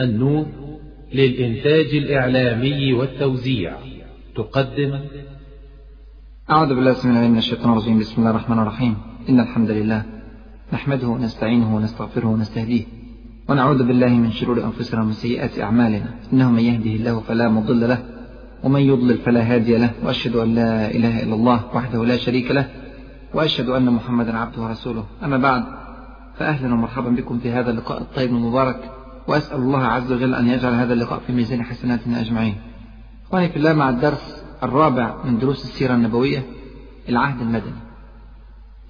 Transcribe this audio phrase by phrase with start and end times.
[0.00, 0.46] النور
[1.14, 3.72] للإنتاج الإعلامي والتوزيع.
[4.36, 5.00] تقدم.
[6.50, 7.98] أعوذ بالله من الشيطان الرجيم.
[7.98, 8.94] بسم الله الرحمن الرحيم.
[9.28, 10.02] إن الحمد لله
[10.72, 12.84] نحمده ونستعينه ونستغفره ونستهديه
[13.48, 16.14] ونعوذ بالله من شرور أنفسنا ومن سيئات أعمالنا.
[16.32, 17.98] إنه من يهده الله فلا مضل له
[18.64, 22.68] ومن يضلل فلا هادي له وأشهد أن لا إله إلا الله وحده لا شريك له
[23.34, 25.04] وأشهد أن محمدا عبده ورسوله.
[25.24, 25.64] أما بعد
[26.36, 28.99] فأهلا ومرحبا بكم في هذا اللقاء الطيب المبارك.
[29.28, 32.56] وأسأل الله عز وجل أن يجعل هذا اللقاء في ميزان حسناتنا أجمعين.
[33.26, 36.46] إخواني في الله مع الدرس الرابع من دروس السيرة النبوية
[37.08, 37.72] العهد المدني.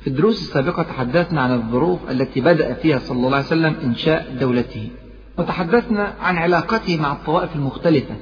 [0.01, 4.91] في الدروس السابقة تحدثنا عن الظروف التي بدأ فيها صلى الله عليه وسلم إنشاء دولته.
[5.39, 8.15] وتحدثنا عن علاقته مع الطوائف المختلفة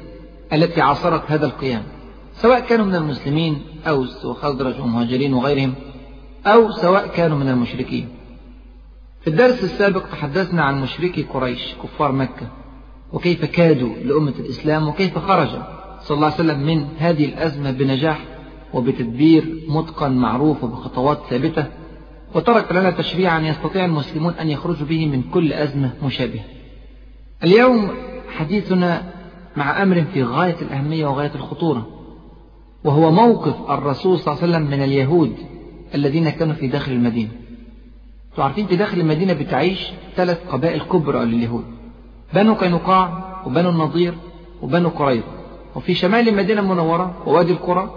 [0.52, 1.82] التي عاصرت هذا القيام.
[2.32, 5.74] سواء كانوا من المسلمين أوس وخزرج ومهاجرين وغيرهم
[6.46, 8.17] أو سواء كانوا من المشركين.
[9.20, 12.48] في الدرس السابق تحدثنا عن مشركي قريش كفار مكة
[13.12, 15.48] وكيف كادوا لأمة الإسلام وكيف خرج
[16.00, 18.24] صلى الله عليه وسلم من هذه الأزمة بنجاح
[18.74, 21.66] وبتدبير متقن معروف وبخطوات ثابتة
[22.34, 26.44] وترك لنا تشريعا يستطيع المسلمون أن يخرجوا به من كل أزمة مشابهة.
[27.44, 27.90] اليوم
[28.36, 29.02] حديثنا
[29.56, 31.86] مع أمر في غاية الأهمية وغاية الخطورة
[32.84, 35.36] وهو موقف الرسول صلى الله عليه وسلم من اليهود
[35.94, 37.30] الذين كانوا في داخل المدينة.
[38.42, 41.64] عارفين في داخل المدينة بتعيش ثلاث قبائل كبرى لليهود.
[42.34, 44.14] بنو قينقاع وبنو النضير
[44.62, 45.26] وبنو قريظة.
[45.74, 47.90] وفي شمال المدينة المنورة ووادي القرى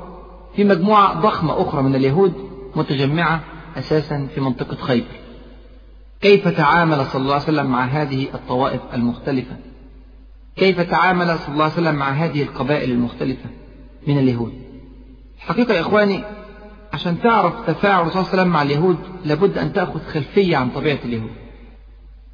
[0.56, 2.34] في مجموعة ضخمة أخرى من اليهود
[2.76, 3.44] متجمعة
[3.78, 5.22] أساسا في منطقة خيبر.
[6.22, 9.56] كيف تعامل صلى الله عليه وسلم مع هذه الطوائف المختلفة؟
[10.56, 13.50] كيف تعامل صلى الله عليه وسلم مع هذه القبائل المختلفة
[14.08, 14.54] من اليهود؟
[15.38, 16.24] الحقيقة يا إخواني
[16.94, 20.70] عشان تعرف تفاعل الرسول صلى الله عليه وسلم مع اليهود لابد أن تأخذ خلفية عن
[20.70, 21.32] طبيعة اليهود.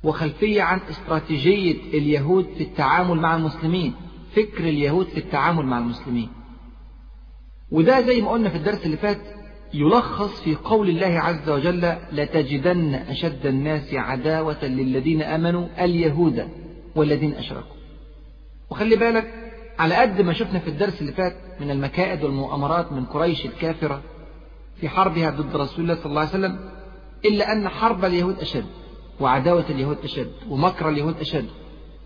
[0.04, 3.94] وخلفية عن استراتيجية اليهود في التعامل مع المسلمين
[4.36, 6.30] فكر اليهود في التعامل مع المسلمين.
[7.72, 9.22] وده زي ما قلنا في الدرس اللي فات
[9.74, 16.48] يلخص في قول الله عز وجل لتجدن أشد الناس عداوة للذين آمنوا اليهود
[16.96, 17.76] والذين أشركوا.
[18.70, 19.34] وخلي بالك
[19.80, 24.02] على قد ما شفنا في الدرس اللي فات من المكائد والمؤامرات من قريش الكافرة
[24.82, 26.60] في حربها ضد رسول الله صلى الله عليه وسلم
[27.26, 28.66] إلا أن حرب اليهود أشد
[29.20, 31.50] وعداوة اليهود أشد ومكر اليهود أشد.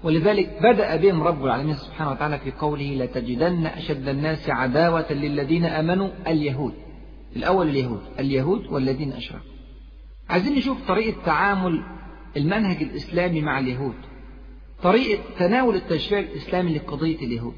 [0.03, 6.09] ولذلك بدأ بهم رب العالمين سبحانه وتعالى في قوله لتجدن أشد الناس عداوة للذين آمنوا
[6.27, 6.73] اليهود.
[7.35, 9.51] الأول اليهود اليهود والذين أشركوا.
[10.29, 11.83] عايزين نشوف طريقة تعامل
[12.37, 13.95] المنهج الإسلامي مع اليهود.
[14.83, 17.55] طريقة تناول التشريع الإسلامي لقضية اليهود.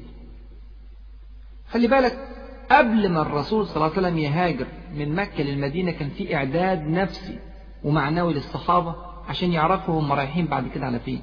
[1.70, 2.33] خلي بالك
[2.70, 4.66] قبل ما الرسول صلى الله عليه وسلم يهاجر
[4.96, 7.38] من مكة للمدينة كان في إعداد نفسي
[7.84, 8.94] ومعنوي للصحابة
[9.28, 11.20] عشان يعرفوا هم رايحين بعد كده على فين.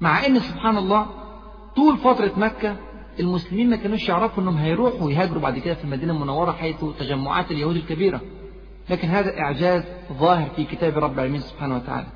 [0.00, 1.06] مع إن سبحان الله
[1.76, 2.76] طول فترة مكة
[3.20, 7.76] المسلمين ما كانوش يعرفوا إنهم هيروحوا يهاجروا بعد كده في المدينة المنورة حيث تجمعات اليهود
[7.76, 8.20] الكبيرة.
[8.90, 12.06] لكن هذا إعجاز ظاهر في كتاب رب العالمين سبحانه وتعالى.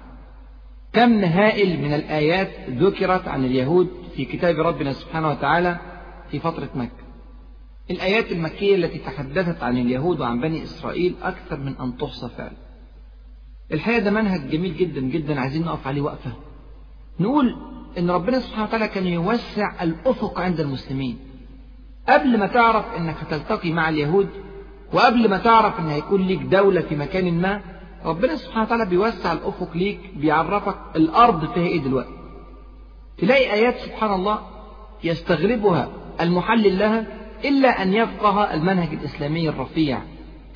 [0.92, 5.78] كم هائل من الآيات ذكرت عن اليهود في كتاب ربنا سبحانه وتعالى
[6.30, 7.05] في فترة مكة؟
[7.90, 12.56] الآيات المكية التي تحدثت عن اليهود وعن بني إسرائيل أكثر من أن تحصى فعلا.
[13.72, 16.32] الحقيقة ده منهج جميل جدا جدا عايزين نقف عليه وقفة.
[17.20, 17.56] نقول
[17.98, 21.18] إن ربنا سبحانه وتعالى كان يوسع الأفق عند المسلمين.
[22.08, 24.28] قبل ما تعرف إنك هتلتقي مع اليهود
[24.92, 27.60] وقبل ما تعرف إن هيكون ليك دولة في مكان ما
[28.04, 32.16] ربنا سبحانه وتعالى بيوسع الأفق ليك بيعرفك الأرض فيها إيه دلوقتي.
[33.18, 34.38] تلاقي آيات سبحان الله
[35.04, 35.88] يستغربها
[36.20, 37.06] المحلل لها
[37.44, 40.00] إلا أن يفقه المنهج الإسلامي الرفيع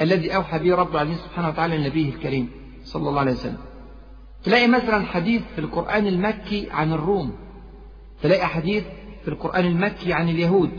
[0.00, 2.50] الذي أوحى به رب العالمين سبحانه وتعالى لنبيه الكريم
[2.84, 3.58] صلى الله عليه وسلم.
[4.44, 7.32] تلاقي مثلا حديث في القرآن المكي عن الروم.
[8.22, 8.84] تلاقي حديث
[9.22, 10.70] في القرآن المكي عن اليهود.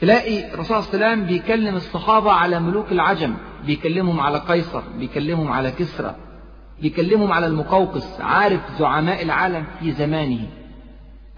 [0.00, 3.34] تلاقي الرسول صلى الله عليه وسلم بيكلم الصحابة على ملوك العجم
[3.66, 6.16] بيكلمهم على قيصر بيكلمهم على كسرى
[6.82, 10.46] بيكلمهم على المقوقس عارف زعماء العالم في زمانه.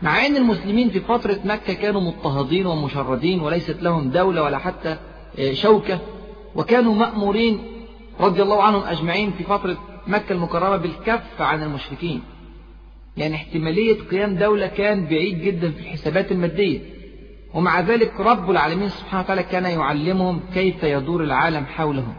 [0.03, 4.97] مع أن المسلمين في فترة مكة كانوا مضطهدين ومشردين وليست لهم دولة ولا حتى
[5.53, 6.01] شوكة
[6.55, 7.63] وكانوا مأمورين
[8.21, 9.77] رضي الله عنهم أجمعين في فترة
[10.07, 12.23] مكة المكرمة بالكف عن المشركين.
[13.17, 16.81] يعني احتمالية قيام دولة كان بعيد جدا في الحسابات المادية.
[17.55, 22.15] ومع ذلك رب العالمين سبحانه وتعالى كان يعلمهم كيف يدور العالم حولهم.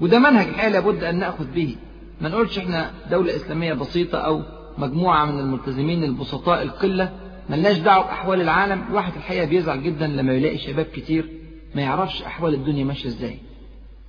[0.00, 1.76] وده منهج الحقيقة لابد أن نأخذ به.
[2.20, 4.42] ما نقولش إحنا دولة إسلامية بسيطة أو
[4.80, 7.12] مجموعة من الملتزمين البسطاء القلة
[7.50, 8.84] ملناش دعوة بأحوال العالم.
[8.90, 11.28] الواحد الحقيقة بيزعل جدا لما يلاقي شباب كتير
[11.74, 13.38] ما يعرفش أحوال الدنيا ماشية إزاي.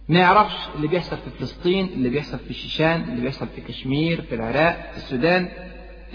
[0.09, 4.35] ما يعرفش اللي بيحصل في فلسطين اللي بيحصل في الشيشان اللي بيحصل في كشمير في
[4.35, 5.47] العراق في السودان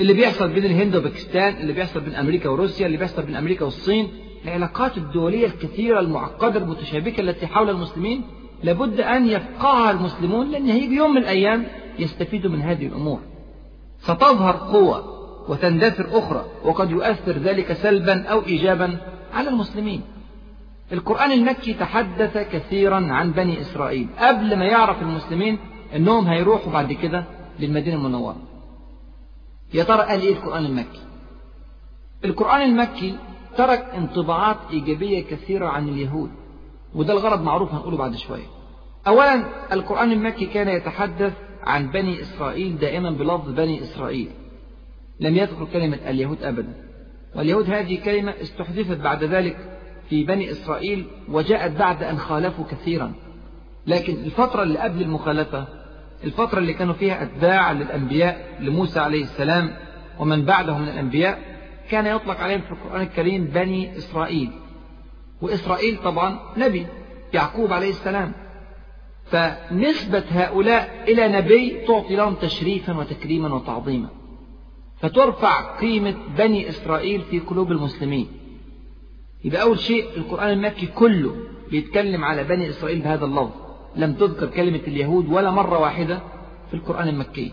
[0.00, 4.08] اللي بيحصل بين الهند وباكستان اللي بيحصل بين أمريكا وروسيا اللي بيحصل بين أمريكا والصين.
[4.44, 8.22] العلاقات الدولية الكثيرة المعقدة المتشابكة التي حول المسلمين
[8.62, 11.66] لابد أن يفقهها المسلمون لأن هيجي يوم من الأيام
[11.98, 13.20] يستفيدوا من هذه الأمور.
[14.06, 15.16] ستظهر قوة
[15.48, 18.98] وتندثر أخرى وقد يؤثر ذلك سلبا أو إيجابا
[19.34, 20.02] على المسلمين.
[20.92, 24.08] القرآن المكي تحدث كثيرا عن بني إسرائيل.
[24.18, 25.58] قبل ما يعرف المسلمين
[25.96, 27.24] أنهم هيروحوا بعد كده
[27.60, 28.36] للمدينة المنورة.
[29.74, 31.00] يا ترى قال إيه القرآن المكي؟
[32.24, 33.18] القرآن المكي
[33.56, 36.30] ترك انطباعات إيجابية كثيرة عن اليهود
[36.94, 38.46] وده الغرض معروف هنقوله بعد شوية.
[39.06, 41.32] أولا القرآن المكي كان يتحدث
[41.66, 44.28] عن بني إسرائيل دائما بلفظ بني إسرائيل.
[45.20, 46.72] لم يذكر كلمة اليهود أبدا.
[47.34, 49.56] واليهود هذه كلمة استحدثت بعد ذلك
[50.10, 53.12] في بني إسرائيل وجاءت بعد أن خالفوا كثيرا.
[53.86, 55.66] لكن الفترة اللي قبل المخالفة
[56.24, 59.76] الفترة اللي كانوا فيها أتباع للأنبياء لموسى عليه السلام
[60.18, 61.38] ومن بعده من الأنبياء
[61.90, 64.50] كان يطلق عليهم في القرآن الكريم بني إسرائيل.
[65.42, 66.86] وإسرائيل طبعا نبي
[67.34, 68.32] يعقوب عليه السلام.
[69.26, 74.08] فنسبة هؤلاء إلى نبي تعطي لهم تشريفا وتكريما وتعظيما
[74.96, 78.28] فترفع قيمة بني إسرائيل في قلوب المسلمين.
[79.44, 81.36] يبقى أول شيء القرآن المكي كله
[81.70, 83.50] بيتكلم على بني إسرائيل بهذا اللفظ.
[83.96, 86.20] لم تذكر كلمة اليهود ولا مرة واحدة
[86.68, 87.52] في القرآن المكي.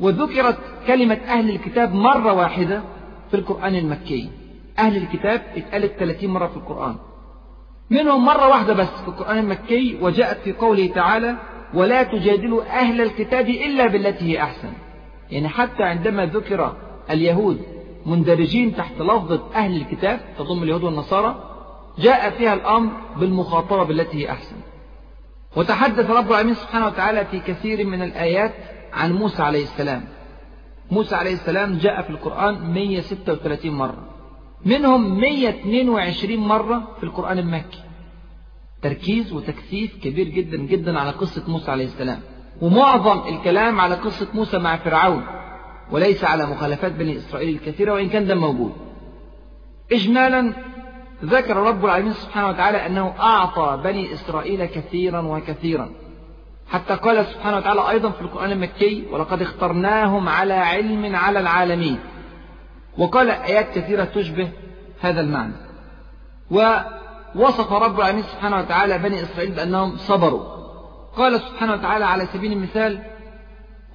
[0.00, 2.82] وذكرت كلمة أهل الكتاب مرة واحدة
[3.30, 4.30] في القرآن المكي.
[4.78, 6.96] أهل الكتاب اتقالت 30 مرة في القرآن.
[7.94, 11.36] منهم مرة واحدة بس في القرآن المكي وجاءت في قوله تعالى
[11.74, 14.72] ولا تجادلوا أهل الكتاب إلا بالتي هي أحسن.
[15.30, 16.76] يعني حتى عندما ذكر
[17.10, 17.60] اليهود
[18.06, 21.50] مندرجين تحت لفظة أهل الكتاب تضم اليهود والنصارى
[21.98, 24.56] جاء فيها الأمر بالمخاطبة بالتي هي أحسن.
[25.56, 28.52] وتحدث رب العالمين سبحانه وتعالى في كثير من الآيات
[28.92, 30.04] عن موسى عليه السلام.
[30.90, 34.04] موسى عليه السلام جاء في القرآن 136 مرة.
[34.64, 37.83] منهم 122 مرة في القرآن المكي.
[38.84, 42.20] تركيز وتكثيف كبير جدا جدا على قصة موسى عليه السلام.
[42.60, 45.24] ومعظم الكلام على قصة موسى مع فرعون
[45.90, 48.72] وليس على مخالفات بني إسرائيل الكثيرة وإن كان ده موجود.
[49.92, 50.52] إجمالا
[51.24, 55.90] ذكر رب العالمين سبحانه وتعالى أنه أعطى بني إسرائيل كثيرا وكثيرا.
[56.68, 61.98] حتى قال سبحانه وتعالى أيضا في القرآن المكي ولقد اخترناهم على علم على العالمين
[62.98, 64.48] وقال آيات كثيرة تشبه
[65.00, 65.54] هذا المعنى.
[67.36, 70.42] ووصف رب العالمين سبحانه وتعالى بني إسرائيل بأنهم صبروا.
[71.16, 73.02] قال سبحانه وتعالى على سبيل المثال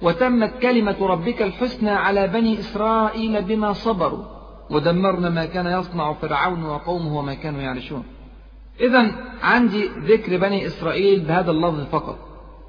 [0.02, 4.24] وتمت كلمة ربك الحسنى على بني إسرائيل بما صبروا
[4.70, 8.04] ودمرنا ما كان يصنع فرعون وقومه وما كانوا يعرشون.
[8.80, 12.18] إذا عندي ذكر بني إسرائيل بهذا اللفظ فقط.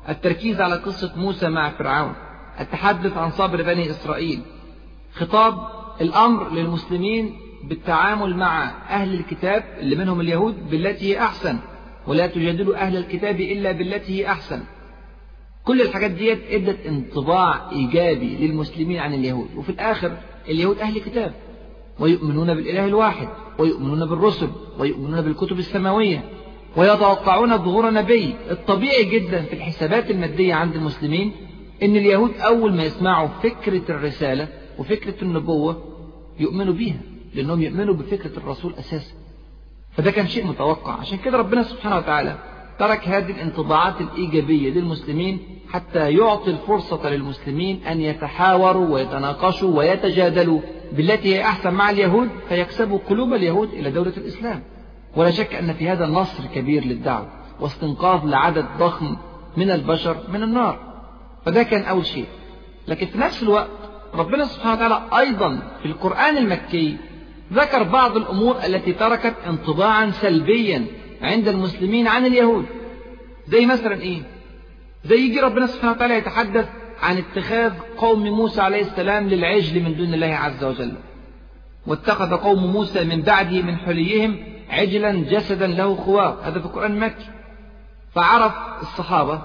[0.09, 2.13] التركيز على قصة موسى مع فرعون
[2.59, 4.41] التحدث عن صبر بني إسرائيل
[5.13, 5.53] خطاب
[6.01, 11.57] الأمر للمسلمين بالتعامل مع أهل الكتاب اللي منهم اليهود بالتي هي أحسن
[12.07, 14.63] ولا تجادلوا أهل الكتاب إلا بالتي هي أحسن.
[15.65, 20.17] كل الحاجات ديت إدت انطباع إيجابي للمسلمين عن اليهود وفي الآخر
[20.49, 21.33] اليهود أهل كتاب
[21.99, 23.27] ويؤمنون بالإله الواحد
[23.59, 24.49] ويؤمنون بالرسل
[24.79, 26.23] ويؤمنون بالكتب السماوية
[26.77, 31.31] ويتوقعون ظهور نبي الطبيعي جدا في الحسابات المادية عند المسلمين
[31.83, 34.47] إن اليهود أول ما يسمعوا فكرة الرسالة
[34.79, 35.83] وفكرة النبوة
[36.39, 37.10] يؤمنوا بيها.
[37.33, 39.13] لأنهم يؤمنوا بفكرة الرسول أساسا.
[39.91, 40.93] فده كان شيء متوقع.
[40.93, 42.37] عشان كده ربنا سبحانه وتعالى
[42.79, 50.61] ترك هذه الانطباعات الإيجابية للمسلمين حتى يعطي الفرصة للمسلمين أن يتحاوروا ويتناقشوا ويتجادلوا
[50.91, 54.63] بالتي هي أحسن مع اليهود فيكسبوا قلوب اليهود إلى دولة الإسلام.
[55.15, 57.27] ولا شك أن في هذا نصر كبير للدعوة
[57.59, 59.17] واستنقاذ لعدد ضخم
[59.57, 60.79] من البشر من النار.
[61.45, 62.25] فده كان أول شيء.
[62.87, 63.69] لكن في نفس الوقت
[64.13, 66.97] ربنا سبحانه وتعالى أيضا في القرآن المكي
[67.51, 70.85] ذكر بعض الأمور التي تركت انطباعا سلبيا
[71.21, 72.65] عند المسلمين عن اليهود.
[73.47, 74.21] زي مثلا إيه؟
[75.05, 76.69] زي يجي ربنا سبحانه وتعالى يتحدث
[77.01, 80.93] عن اتخاذ قوم موسى عليه السلام للعجل من دون الله عز وجل.
[81.87, 84.37] واتخذ قوم موسى من بعده من حليهم
[84.69, 87.29] عجلا جسدا له خوار هذا في القرآن المكي
[88.15, 89.41] فعرف الصحابة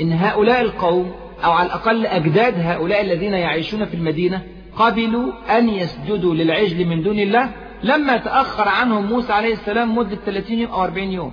[0.00, 1.14] إن هؤلاء القوم
[1.44, 7.18] أو على الأقل أجداد هؤلاء الذين يعيشون في المدينة قبلوا أن يسجدوا للعجل من دون
[7.18, 11.32] الله لما تأخر عنهم موسى عليه السلام مدة 30 يوم أو 40 يوم.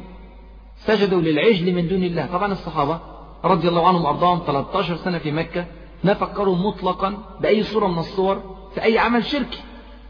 [0.78, 2.26] سجدوا للعجل من دون الله.
[2.26, 3.00] طبعا الصحابة
[3.46, 5.66] رضي الله عنهم وأرضاهم 13 سنة في مكة
[6.04, 8.42] ما فكروا مطلقا بأي صورة من الصور
[8.74, 9.60] في أي عمل شركي.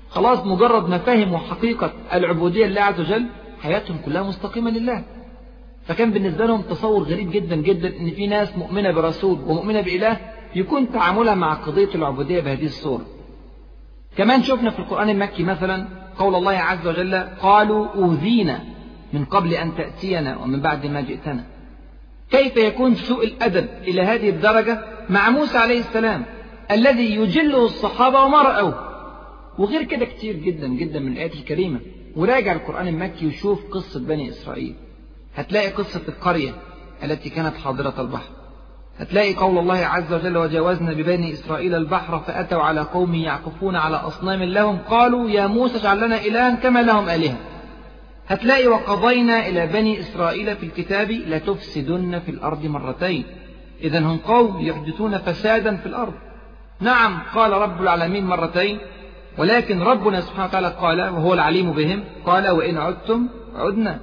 [0.09, 3.25] خلاص مجرد ما فهموا حقيقة العبودية لله عز وجل
[3.61, 5.03] حياتهم كلها مستقيمة لله.
[5.83, 10.17] فكان بالنسبة لهم تصور غريب جدا جدا إن في ناس مؤمنة برسول ومؤمنة بإله
[10.55, 13.16] يكون تعاملها مع قضية العبودية بهذه الصورة.
[14.17, 18.63] كمان شفنا في القرآن المكي مثلا قول الله عز وجل قالوا أوذينا
[19.13, 21.45] من قبل أن تأتينا ومن بعد ما جئتنا.
[22.31, 26.25] كيف يكون سوء الأدب إلى هذه الدرجة مع موسى عليه السلام
[26.71, 28.87] الذي يجله الصحابة وما رأوه؟
[29.57, 31.79] وغير كده كتير جدا جدا من الآيات الكريمة.
[32.15, 34.75] وراجع القرآن المكي وشوف قصة بني إسرائيل.
[35.35, 36.53] هتلاقي قصة القرية
[37.03, 38.36] التي كانت حاضرة البحر.
[38.99, 44.43] هتلاقي قول الله عز وجل وجاوزنا ببني إسرائيل البحر فأتوا على قوم يعكفون على أصنام
[44.43, 47.35] لهم قالوا يا موسى اجعل لنا إلها كما لهم آلهة.
[48.27, 53.23] هتلاقي وقضينا إلى بني إسرائيل في الكتاب لتفسدن في الأرض مرتين.
[53.83, 56.13] إذا هم قوم يحدثون فسادا في الأرض.
[56.79, 58.79] نعم قال رب العالمين مرتين
[59.37, 63.99] ولكن ربنا سبحانه وتعالى قال وهو العليم بهم قال وإن عدتم عدنا.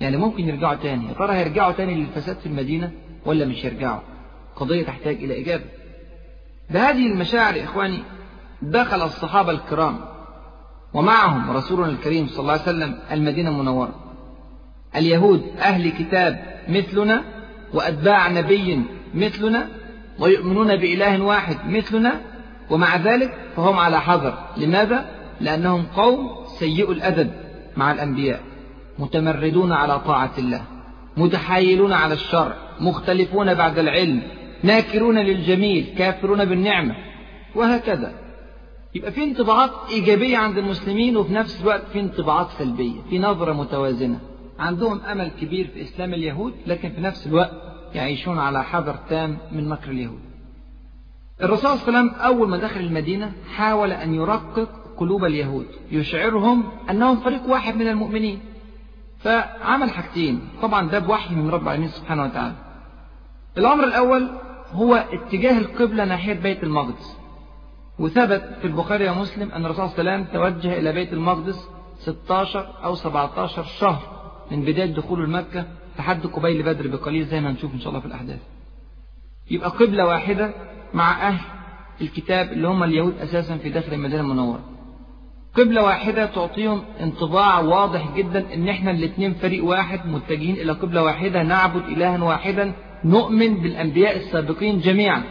[0.00, 1.06] يعني ممكن يرجعوا تاني.
[1.18, 2.90] ترى هيرجعوا تاني للفساد في المدينة
[3.26, 4.00] ولا مش هيرجعوا؟
[4.56, 5.64] قضية تحتاج إلى إجابة.
[6.70, 8.02] بهذه المشاعر إخواني
[8.62, 10.00] دخل الصحابة الكرام
[10.94, 13.94] ومعهم رسولنا الكريم صلى الله عليه وسلم المدينة المنورة.
[14.96, 17.24] اليهود أهل كتاب مثلنا
[17.74, 18.82] وأتباع نبي
[19.14, 19.68] مثلنا
[20.18, 22.20] ويؤمنون بإله واحد مثلنا
[22.70, 24.38] ومع ذلك فهم على حذر.
[24.56, 27.30] لماذا؟ لأنهم قوم سيء الأدب
[27.76, 28.40] مع الأنبياء
[28.98, 30.62] متمردون على طاعة الله
[31.16, 34.22] متحايلون على الشرع مختلفون بعد العلم
[34.64, 36.96] ناكرون للجميل كافرون بالنعمة
[37.54, 38.14] وهكذا.
[38.94, 44.20] يبقى في انطباعات إيجابية عند المسلمين وفي نفس الوقت في انطباعات سلبية في نظرة متوازنة.
[44.58, 47.52] عندهم أمل كبير في إسلام اليهود لكن في نفس الوقت
[47.94, 50.20] يعيشون على حذر تام من مكر اليهود.
[51.42, 56.64] الرسول صلى الله عليه وسلم أول ما دخل المدينة حاول أن يرقق قلوب اليهود يشعرهم
[56.90, 58.40] أنهم فريق واحد من المؤمنين.
[59.18, 62.54] فعمل حاجتين طبعا ده بوحي من رب العالمين سبحانه وتعالى.
[63.58, 64.30] الأمر الأول
[64.74, 67.16] هو اتجاه القبلة ناحية بيت المقدس.
[67.98, 72.66] وثبت في البخاري ومسلم أن الرسول صلى الله عليه وسلم توجه إلى بيت المقدس 16
[72.84, 74.02] أو 17 شهر
[74.50, 75.64] من بداية دخول المكة
[75.98, 78.40] لحد قبيل بدر بقليل زي ما هنشوف إن شاء الله في الأحداث.
[79.50, 80.54] يبقى قبلة واحدة
[80.94, 81.40] مع أهل
[82.00, 84.60] الكتاب اللي هم اليهود أساسا في داخل المدينة المنورة.
[85.54, 91.42] قبلة واحدة تعطيهم انطباع واضح جدا إن إحنا الاثنين فريق واحد متجهين إلى قبلة واحدة
[91.42, 92.72] نعبد الها واحدا
[93.04, 95.22] نؤمن بالأنبياء السابقين جميعا.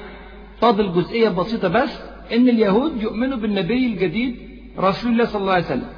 [0.61, 1.99] فاضل جزئية بسيطة بس
[2.33, 4.35] إن اليهود يؤمنوا بالنبي الجديد
[4.79, 5.89] رسول الله صلى الله عليه وسلم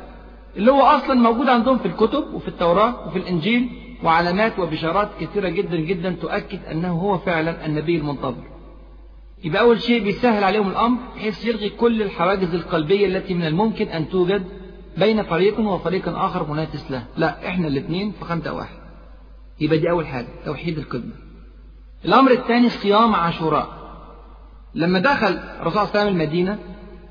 [0.58, 3.70] اللي هو أصلا موجود عندهم في الكتب وفي التوراة وفي الإنجيل
[4.04, 8.44] وعلامات وبشارات كثيرة جدا جدا تؤكد أنه هو فعلا النبي المنتظر.
[9.44, 14.10] يبقى أول شيء بيسهل عليهم الأمر بحيث يلغي كل الحواجز القلبية التي من الممكن أن
[14.10, 14.44] توجد
[14.98, 17.04] بين فريق وفريق آخر منافس له.
[17.18, 18.78] لا إحنا الاثنين خمسة واحد.
[19.62, 21.25] يبقى دي أول حاجة توحيد القبلة
[22.06, 23.68] الأمر الثاني صيام عاشوراء.
[24.76, 26.60] لما دخل الرسول صلى الله عليه وسلم المدينة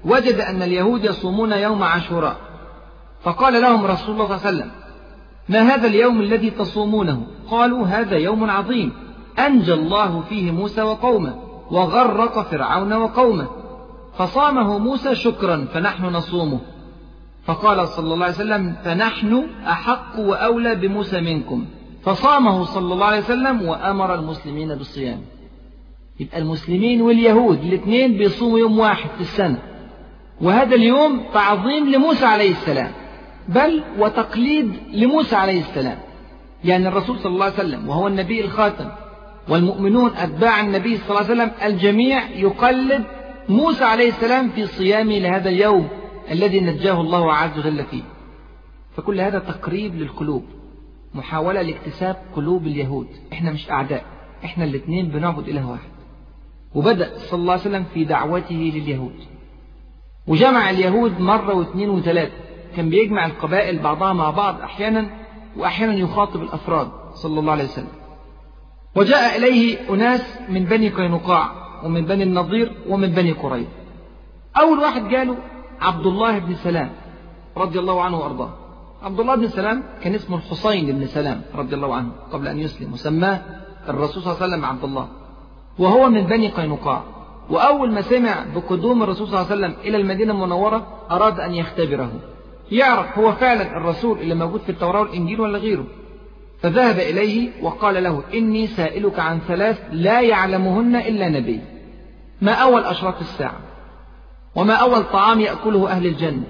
[0.04, 2.36] وجد أن اليهود يصومون يوم عاشوراء.
[3.22, 4.70] فقال لهم رسول الله صلى الله عليه وسلم
[5.48, 8.92] ما هذا اليوم الذي تصومونه؟ قالوا هذا يوم عظيم.
[9.38, 11.34] أنجى الله فيه موسى وقومه
[11.70, 13.48] وغرق فرعون وقومه.
[14.18, 16.60] فصامه موسى شكرا فنحن نصومه.
[17.44, 21.64] فقال صلى الله عليه وسلم فنحن أحق وأولى بموسى منكم.
[22.04, 25.20] فصامه صلى الله عليه وسلم وأمر المسلمين بالصيام.
[26.20, 29.58] يبقى المسلمين واليهود الاثنين بيصوموا يوم واحد في السنة.
[30.40, 32.92] وهذا اليوم تعظيم لموسى عليه السلام.
[33.48, 35.98] بل وتقليد لموسى عليه السلام.
[36.64, 38.88] يعني الرسول صلى الله عليه وسلم وهو النبي الخاتم
[39.48, 43.04] والمؤمنون أتباع النبي صلى الله عليه وسلم الجميع يقلد
[43.48, 45.88] موسى عليه السلام في صيامه لهذا اليوم
[46.30, 48.02] الذي نجاه الله عز وجل فيه.
[48.96, 50.44] فكل هذا تقريب للقلوب.
[51.14, 53.06] محاولة لاكتساب قلوب اليهود.
[53.32, 54.04] إحنا مش أعداء.
[54.44, 55.88] إحنا الاثنين بنعبد إله واحد.
[56.74, 59.14] وبدأ صلى الله عليه وسلم في دعوته لليهود.
[60.26, 62.32] وجمع اليهود مرة واثنين وثلاثة.
[62.76, 65.10] كان بيجمع القبائل بعضها مع بعض أحيانا
[65.56, 67.88] وأحيانا يخاطب الأفراد صلى الله عليه وسلم.
[68.96, 71.50] وجاء إليه أناس من بني قينقاع
[71.84, 73.68] ومن بني النضير ومن بني قريظة
[74.60, 75.36] أول واحد جاله
[75.80, 76.92] عبد الله بن سلام
[77.56, 78.63] رضي الله عنه وأرضاه.
[79.04, 82.92] عبد الله بن سلام كان اسمه الحسين بن سلام رضي الله عنه قبل أن يسلم
[82.92, 83.40] وسماه
[83.88, 85.08] الرسول صلى الله عليه وسلم عبد الله.
[85.78, 87.02] وهو من بني قينقاع.
[87.50, 92.12] وأول ما سمع بقدوم الرسول صلى الله عليه وسلم إلى المدينة المنورة أراد أن يختبره.
[92.70, 95.86] يعرف هو فعلا الرسول اللي موجود في التوراة والإنجيل ولا غيره.
[96.60, 101.60] فذهب إليه وقال له إني سائلك عن ثلاث لا يعلمهن إلا نبي.
[102.42, 103.60] ما أول أشراط الساعة؟
[104.54, 106.44] وما أول طعام يأكله أهل الجنة؟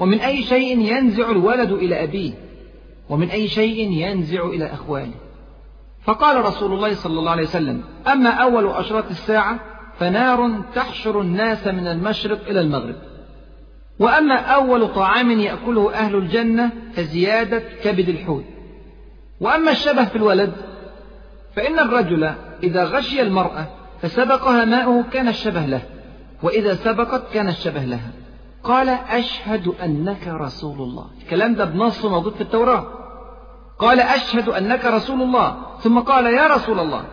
[0.00, 2.32] ومن أي شيء ينزع الولد إلى أبيه
[3.08, 5.14] ومن أي شيء ينزع إلى أخواله
[6.02, 9.58] فقال رسول الله صلى الله عليه وسلم أما أول أشراط الساعة
[9.98, 12.96] فنار تحشر الناس من المشرق إلى المغرب.
[13.98, 18.44] وأما أول طعام يأكله أهل الجنة فزيادة كبد الحوت.
[19.40, 20.52] وأما الشبه في الولد
[21.56, 23.66] فإن الرجل إذا غشي المرأة
[24.02, 25.82] فسبقها ماؤه كان الشبه له
[26.42, 28.10] وإذا سبقت كان الشبه لها.
[28.64, 31.06] قال أشهد أنك رسول الله.
[31.22, 32.86] الكلام ده بنص موجود في التوراة.
[33.78, 35.56] قال أشهد أنك رسول الله.
[35.80, 37.04] ثم قال يا رسول الله.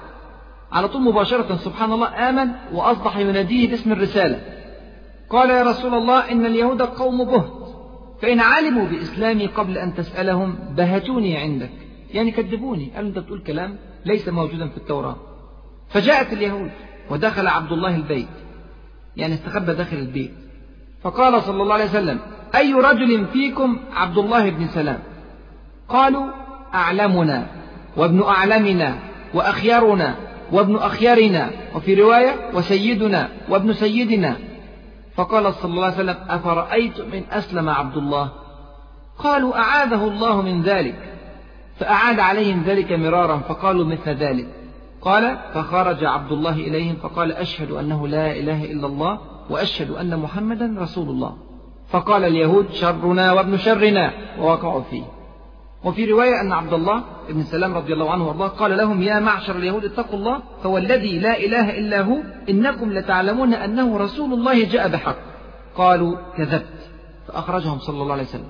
[0.72, 4.42] على طول مباشرة سبحان الله آمن وأصبح يناديه باسم الرسالة.
[5.30, 7.52] قال يا رسول الله إن اليهود قوم بهت.
[8.22, 11.72] فإن علموا بإسلامي قبل أن تسألهم بهتوني عندك.
[12.14, 12.92] يعني كذبوني.
[12.96, 15.16] قالوا أنت بتقول كلام ليس موجودا في التوراة.
[15.90, 16.72] فجاءت اليهود
[17.10, 18.28] ودخل عبد الله البيت.
[19.18, 20.34] يعني استخبى داخل البيت.
[21.08, 22.20] فقال صلى الله عليه وسلم
[22.56, 25.00] أي رجل فيكم عبد الله بن سلام؟
[25.90, 26.28] قالوا
[26.74, 27.48] أعلمنا
[27.98, 29.00] وابن أعلمنا
[29.34, 30.16] وأخيرنا
[30.52, 34.36] وابن أخيرنا وفي رواية وسيدنا وابن سيدنا.
[35.16, 38.30] فقال صلى الله عليه وسلم أفرأيتم إن أسلم عبد الله؟
[39.18, 40.96] قالوا أعاذه الله من ذلك.
[41.80, 44.48] فأعاد عليهم ذلك مرارا فقالوا مثل ذلك.
[45.02, 50.76] قال فخرج عبد الله إليهم فقال أشهد أنه لا إله إلا الله وأشهد أن محمدا
[50.78, 51.38] رسول الله.
[51.88, 55.04] فقال اليهود شرنا وابن شرنا ووقعوا فيه.
[55.84, 59.56] وفي رواية أن عبد الله بن سلام رضي الله عنه وأرضاه قال لهم يا معشر
[59.56, 62.18] اليهود اتقوا الله فوالذي لا إله إلا هو
[62.50, 65.18] إنكم لتعلمون أنه رسول الله جاء بحق.
[65.76, 66.90] قالوا كذبت.
[67.28, 68.48] فأخرجهم صلى الله عليه وسلم.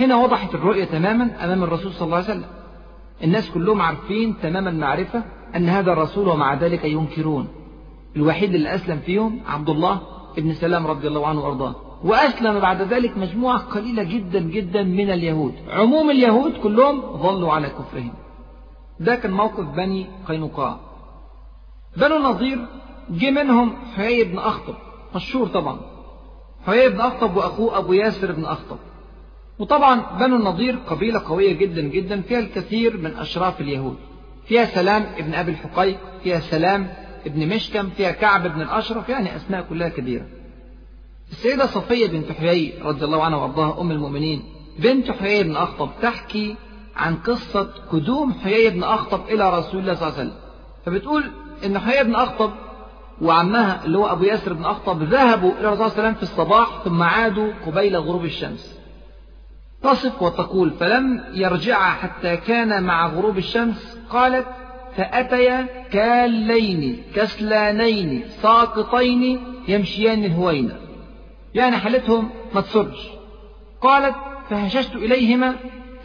[0.00, 2.44] هنا وضحت الرؤية تماما أمام الرسول صلى الله عليه وسلم.
[3.24, 5.22] الناس كلهم عارفين تمام المعرفة
[5.56, 7.48] أن هذا الرسول ومع ذلك ينكرون.
[8.16, 10.00] الوحيد اللي أسلم فيهم عبد الله
[10.36, 11.74] بن سلام رضي الله عنه وأرضاه.
[12.04, 15.54] وأسلم بعد ذلك مجموعة قليلة جدا جدا من اليهود.
[15.70, 18.12] عموم اليهود كلهم ظلوا على كفرهم.
[19.00, 20.76] ده كان موقف بني قينقاع.
[21.96, 22.66] بنو النضير
[23.10, 24.74] جه منهم حيي بن أخطب
[25.14, 25.80] مشهور طبعا.
[26.66, 28.78] حيي بن أخطب وأخوه أبو ياسر بن أخطب.
[29.58, 33.96] وطبعا بنو النضير قبيلة قوية جدا جدا فيها الكثير من أشراف اليهود.
[34.46, 36.88] فيها سلام ابن أبي الحقيق فيها سلام
[37.26, 40.26] ابن مشكم فيها كعب بن الأشرف يعني أسماء كلها كبيرة.
[41.30, 44.42] السيدة صفية بنت حيي رضي الله عنها وأرضاها أم المؤمنين
[44.78, 46.56] بنت حيي بن أخطب تحكي
[46.96, 50.40] عن قصة قدوم حيي بن أخطب إلى رسول الله صلى الله عليه وسلم.
[50.86, 51.24] فبتقول
[51.66, 52.52] إن حيي بن أخطب
[53.22, 56.22] وعمها اللي هو أبو ياسر بن أخطب ذهبوا إلى الرسول صلى الله عليه وسلم في
[56.22, 58.78] الصباح ثم عادوا قبيل غروب الشمس.
[59.82, 64.46] تصف وتقول فلم يرجعا حتى كان مع غروب الشمس قالت
[64.96, 70.76] فأتيا كالين كسلانين ساقطين يمشيان الهوينة
[71.54, 73.08] يعني حالتهم ما تسرش.
[73.80, 74.14] قالت
[74.50, 75.56] فهششت إليهما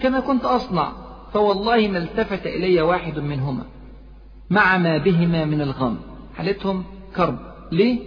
[0.02, 0.92] كما كنت أصنع
[1.34, 3.64] فوالله ما التفت إلي واحد منهما.
[4.50, 5.98] مع ما بهما من الغم.
[6.38, 6.84] حالتهم
[7.16, 7.40] كرب.
[7.72, 8.00] ليه؟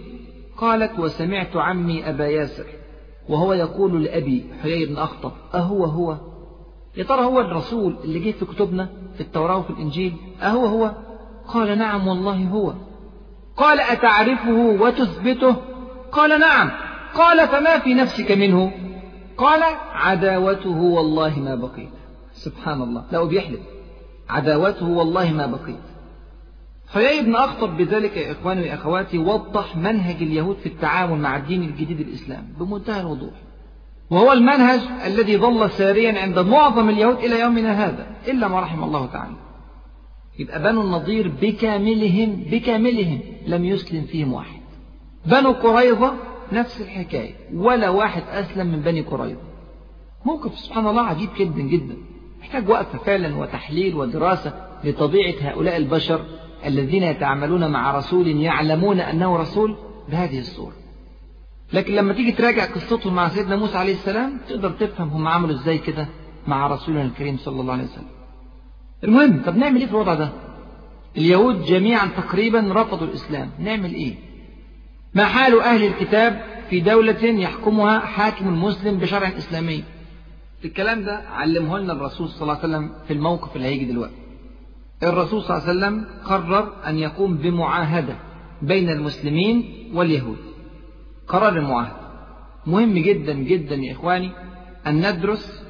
[0.57, 2.65] قالت وسمعت عمي أبا ياسر
[3.29, 6.17] وهو يقول لأبي حيي بن أخطب أهو هو
[6.97, 10.91] يا ترى هو الرسول اللي جه في كتبنا في التوراة وفي الإنجيل؟ أهو هو.
[11.47, 12.73] قال نعم والله هو.
[13.57, 15.55] قال أتعرفه وتثبته؟
[16.11, 16.71] قال نعم.
[17.13, 18.71] قال فما في نفسك منه؟
[19.37, 21.89] قال عداوته والله ما بقيت.
[22.33, 23.03] سبحان الله.
[23.11, 23.59] لو بيحلف
[24.29, 25.85] عداوته والله ما بقيت.
[26.93, 31.99] حيي بن أخطب بذلك يا إخواني وأخواتي وضح منهج اليهود في التعامل مع الدين الجديد
[31.99, 33.44] الإسلام بمنتهى الوضوح.
[34.09, 39.05] وهو المنهج الذي ظل ساريا عند معظم اليهود إلى يومنا هذا إلا ما رحم الله
[39.05, 39.35] تعالى.
[40.39, 44.61] يبقى بنو النضير بكاملهم بكاملهم لم يسلم فيهم واحد.
[45.25, 46.13] بنو قريظة
[46.51, 49.41] نفس الحكاية ولا واحد أسلم من بني قريظة.
[50.25, 51.95] موقف سبحان الله عجيب جدا جدا.
[52.39, 56.21] محتاج وقفة فعلا وتحليل ودراسة لطبيعة هؤلاء البشر
[56.65, 59.75] الذين يتعاملون مع رسول يعلمون أنه رسول
[60.09, 60.73] بهذه الصورة.
[61.73, 65.77] لكن لما تيجي تراجع قصتهم مع سيدنا موسى عليه السلام تقدر تفهم هم عملوا إزاي
[65.77, 66.07] كده
[66.47, 68.07] مع رسولنا الكريم صلى الله عليه وسلم.
[69.03, 70.29] المهم طب نعمل إيه في الوضع ده؟
[71.17, 73.49] اليهود جميعا تقريبا رفضوا الإسلام.
[73.59, 74.15] نعمل إيه؟
[75.13, 79.83] ما حال أهل الكتاب في دولة يحكمها حاكم مسلم بشرع إسلامي.
[80.65, 84.13] الكلام ده علمه لنا الرسول صلى الله عليه وسلم في الموقف اللي هيجي دلوقتي.
[85.03, 88.15] الرسول صلى الله عليه وسلم قرر أن يقوم بمعاهدة
[88.61, 90.37] بين المسلمين واليهود.
[91.27, 92.05] قرار المعاهدة.
[92.65, 94.31] مهم جدا جدا يا إخواني
[94.87, 95.61] أن ندرس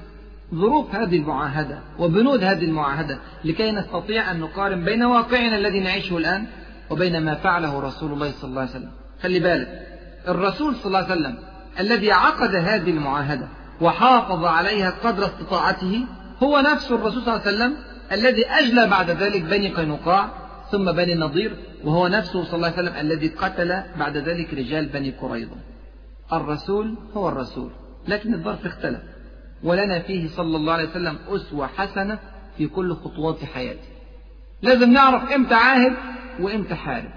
[0.56, 6.46] ظروف هذه المعاهدة وبنود هذه المعاهدة لكي نستطيع أن نقارن بين واقعنا الذي نعيشه الآن
[6.90, 8.92] وبين ما فعله رسول الله صلى الله عليه وسلم.
[9.24, 9.88] خلي بالك
[10.28, 11.38] الرسول صلى الله عليه وسلم
[11.80, 13.48] الذي عقد هذه المعاهدة
[13.82, 16.06] وحافظ عليها قدر استطاعته
[16.44, 17.78] هو نفس الرسول صلى الله عليه وسلم
[18.12, 20.30] الذي أجلى بعد ذلك بني قينقاع
[20.76, 25.12] ثم بني النضير وهو نفسه صلى الله عليه وسلم الذي قتل بعد ذلك رجال بني
[25.12, 25.56] قريظة.
[26.34, 27.72] الرسول هو الرسول
[28.08, 29.00] لكن الظرف اختلف.
[29.64, 32.20] ولنا فيه صلى الله عليه وسلم أسوة حسنة
[32.58, 33.88] في كل خطوات حياته.
[34.62, 35.94] لازم نعرف إمتى عاهد
[36.40, 37.12] وإمتى حارب.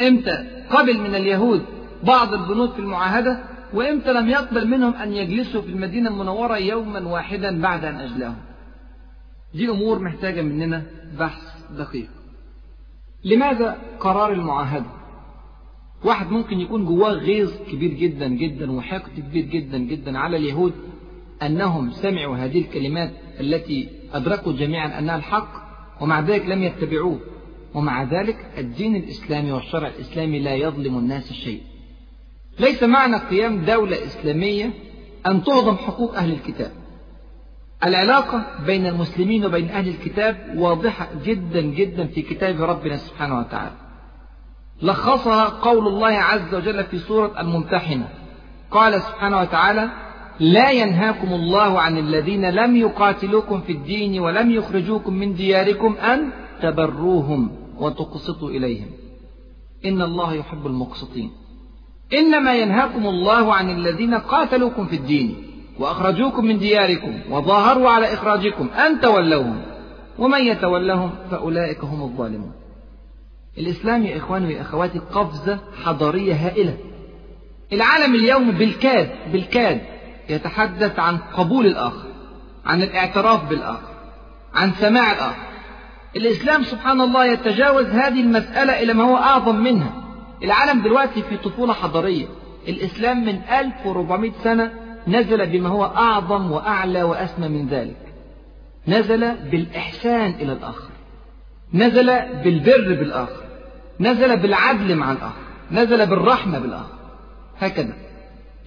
[0.00, 1.62] إمتى قبل من اليهود
[2.02, 3.40] بعض البنود في المعاهدة
[3.74, 8.40] وإمتى لم يقبل منهم أن يجلسوا في المدينة المنورة يوما واحدا بعد أن أجلاهم.
[9.54, 10.82] دي أمور محتاجة مننا
[11.18, 11.42] بحث
[11.78, 12.08] دقيق.
[13.24, 14.86] لماذا قرار المعاهدة؟
[16.04, 20.72] واحد ممكن يكون جواه غيظ كبير جدا جدا وحقد كبير جدا جدا على اليهود
[21.42, 25.48] أنهم سمعوا هذه الكلمات التي أدركوا جميعا أنها الحق
[26.00, 27.20] ومع ذلك لم يتبعوه.
[27.74, 31.60] ومع ذلك الدين الإسلامي والشرع الإسلامي لا يظلم الناس شيء
[32.58, 34.70] ليس معنى قيام دولة إسلامية
[35.26, 36.72] أن تعظم حقوق أهل الكتاب.
[37.84, 43.72] العلاقة بين المسلمين وبين أهل الكتاب واضحة جدا جدا في كتاب ربنا سبحانه وتعالى.
[44.82, 48.08] لخصها قول الله عز وجل في سورة الممتحنة.
[48.70, 49.90] قال سبحانه وتعالى
[50.40, 56.30] لا ينهاكم الله عن الذين لم يقاتلوكم في الدين ولم يخرجوكم من دياركم أن
[56.62, 58.86] تبروهم وتقسطوا إليهم.
[59.84, 61.30] إن الله يحب المقسطين.
[62.12, 65.49] إنما ينهاكم الله عن الذين قاتلوكم في الدين.
[65.80, 69.62] وأخرجوكم من دياركم وظاهروا على إخراجكم أن تولوهم
[70.18, 72.52] ومن يتولهم فأولئك هم الظالمون.
[73.58, 76.76] الإسلام يا إخواني وأخواتي قفزة حضارية هائلة.
[77.72, 79.80] العالم اليوم بالكاد بالكاد
[80.28, 82.08] يتحدث عن قبول الآخر
[82.66, 83.94] عن الاعتراف بالآخر
[84.54, 85.50] عن سماع الآخر.
[86.16, 89.92] الإسلام سبحان الله يتجاوز هذه المسألة إلى ما هو أعظم منها.
[90.42, 92.26] العالم دلوقتي في طفولة حضارية.
[92.68, 98.14] الإسلام من 1400 سنة نزل بما هو أعظم وأعلى وأسمى من ذلك.
[98.88, 100.90] نزل بالإحسان إلى الآخر.
[101.74, 102.06] نزل
[102.44, 103.42] بالبر بالآخر.
[104.00, 105.42] نزل بالعدل مع الآخر.
[105.72, 106.94] نزل بالرحمة بالآخر.
[107.58, 107.92] هكذا.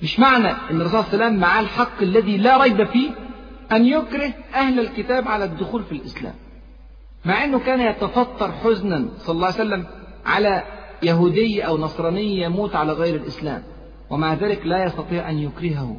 [0.04, 3.10] مش معنى أن الرسول صلى الله عليه وسلم معاه الحق الذي لا ريب فيه
[3.72, 6.34] أن يكره أهل الكتاب على الدخول في الإسلام.
[7.26, 9.86] مع أنه كان يتفطر حزنا صلى الله عليه وسلم
[10.26, 10.64] على
[11.04, 13.64] يهودي أو نصراني يموت على غير الإسلام.
[14.10, 15.98] ومع ذلك لا يستطيع أن يكرهه.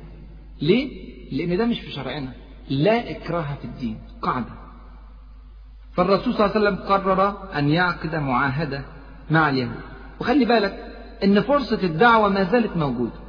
[0.62, 2.32] ليه؟ لأن ده مش في شرعنا.
[2.68, 4.52] لا إكراه في الدين قاعدة.
[5.92, 8.84] فالرسول صلى الله عليه وسلم قرر أن يعقد معاهدة
[9.30, 9.80] مع اليهود.
[10.20, 10.86] وخلي بالك
[11.24, 13.24] أن فرصة الدعوة ما زالت موجودة.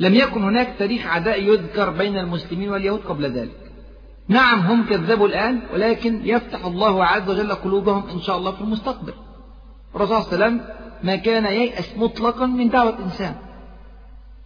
[0.00, 3.70] لم يكن هناك تاريخ عداء يذكر بين المسلمين واليهود قبل ذلك.
[4.28, 9.12] نعم هم كذبوا الآن ولكن يفتح الله عز وجل قلوبهم إن شاء الله في المستقبل.
[9.94, 13.34] الرسول صلى الله عليه وسلم ما كان ييأس مطلقا من دعوة إنسان.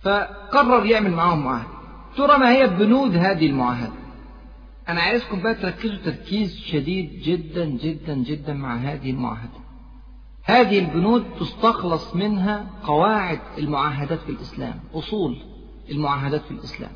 [0.03, 1.82] فقرر يعمل معهم معاهدة.
[2.17, 3.93] ترى ما هي بنود هذه المعاهدة؟
[4.89, 9.63] أنا عايزكم بقى تركزوا تركيز شديد جدا جدا جدا مع هذه المعاهدة.
[10.45, 15.37] هذه البنود تستخلص منها قواعد المعاهدات في الإسلام أصول
[15.91, 16.91] المعاهدات في الإسلام.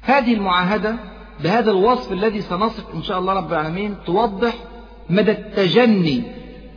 [0.00, 0.96] هذه المعاهدة
[1.42, 4.54] بهذا الوصف الذي سنصف إن شاء الله رب العالمين توضح
[5.10, 6.22] مدى التجني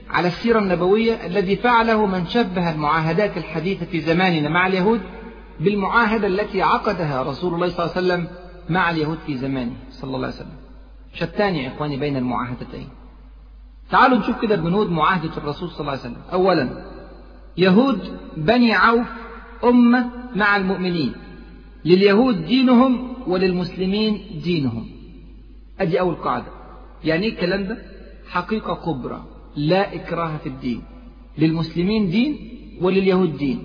[0.09, 5.01] على السيرة النبوية الذي فعله من شبه المعاهدات الحديثة في زماننا مع اليهود
[5.59, 8.27] بالمعاهدة التي عقدها رسول الله صلى الله عليه وسلم
[8.69, 10.57] مع اليهود في زمانه صلى الله عليه وسلم.
[11.13, 12.87] شتان يا إخواني بين المعاهدتين.
[13.91, 16.21] تعالوا نشوف كده بنود معاهدة الرسول صلى الله عليه وسلم.
[16.33, 16.85] أولا
[17.57, 19.07] يهود بني عوف
[19.63, 21.13] أمة مع المؤمنين.
[21.85, 24.87] لليهود دينهم وللمسلمين دينهم.
[25.79, 26.51] أدي أول قاعدة.
[27.03, 27.77] يعني إيه الكلام ده؟
[28.29, 29.23] حقيقة كبرى.
[29.55, 30.83] لا إكراه في الدين.
[31.37, 32.49] للمسلمين دين
[32.81, 33.63] ولليهود دين.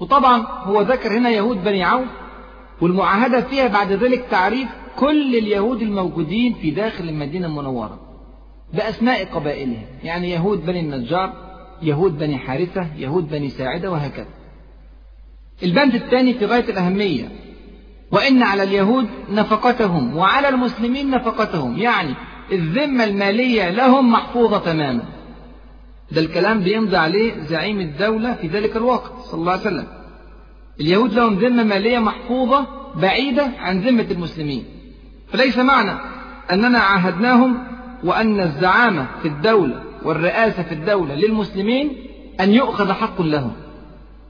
[0.00, 2.08] وطبعا هو ذكر هنا يهود بني عوف
[2.80, 8.00] والمعاهدة فيها بعد ذلك تعريف كل اليهود الموجودين في داخل المدينة المنورة
[8.74, 11.32] بأسماء قبائلهم يعني يهود بني النجار
[11.82, 14.28] يهود بني حارثة يهود بني ساعدة وهكذا.
[15.62, 17.28] البند الثاني في غاية الأهمية
[18.12, 22.14] وإن على اليهود نفقتهم وعلى المسلمين نفقتهم يعني
[22.52, 25.02] الذمة المالية لهم محفوظة تماما.
[26.12, 29.86] ده الكلام بيمضي عليه زعيم الدولة في ذلك الوقت صلى الله عليه وسلم.
[30.80, 34.64] اليهود لهم ذمة مالية محفوظة بعيدة عن ذمة المسلمين.
[35.28, 36.00] فليس معنى
[36.52, 37.58] أننا عاهدناهم
[38.04, 41.96] وأن الزعامة في الدولة والرئاسة في الدولة للمسلمين
[42.40, 43.52] أن يؤخذ حق لهم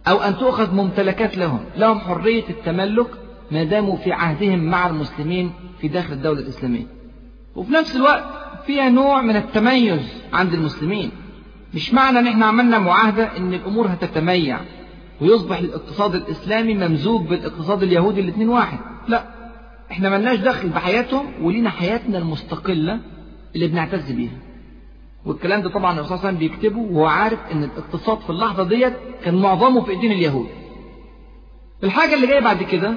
[0.09, 1.61] أو أن تؤخذ ممتلكات لهم.
[1.77, 3.11] لهم حرية التملك
[3.51, 6.87] ما داموا في عهدهم مع المسلمين في داخل الدولة الإسلامية.
[7.57, 8.25] وفي نفس الوقت
[8.67, 11.11] فيها نوع من التميز عند المسلمين.
[11.75, 14.59] مش معنى ان إحنا عملنا معاهدة ان الأمور هتتميع
[15.21, 18.79] ويصبح الاقتصاد الاسلامي ممزوج بالاقتصاد اليهودي الاثنين واحد.
[19.09, 19.25] لا
[19.91, 23.01] إحنا ملناش دخل بحياتهم ولينا حياتنا المستقلة
[23.55, 24.39] اللي بنعتز بيها.
[25.27, 28.65] والكلام ده طبعا الرسول صلى الله عليه وسلم بيكتبه وهو عارف إن الاقتصاد في اللحظة
[28.65, 28.93] ديت
[29.25, 30.47] كان معظمه في ايدين اليهود
[31.85, 32.95] الحاجة اللي جاية بعد كده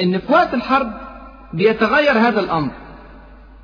[0.00, 0.92] إن في وقت الحرب
[1.54, 2.70] بيتغير هذا الأمر.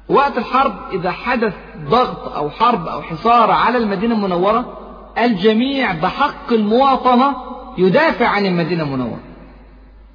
[0.09, 1.55] وقت الحرب إذا حدث
[1.89, 4.79] ضغط أو حرب أو حصار على المدينة المنورة
[5.19, 7.37] الجميع بحق المواطنة
[7.79, 9.21] يدافع عن المدينة المنورة.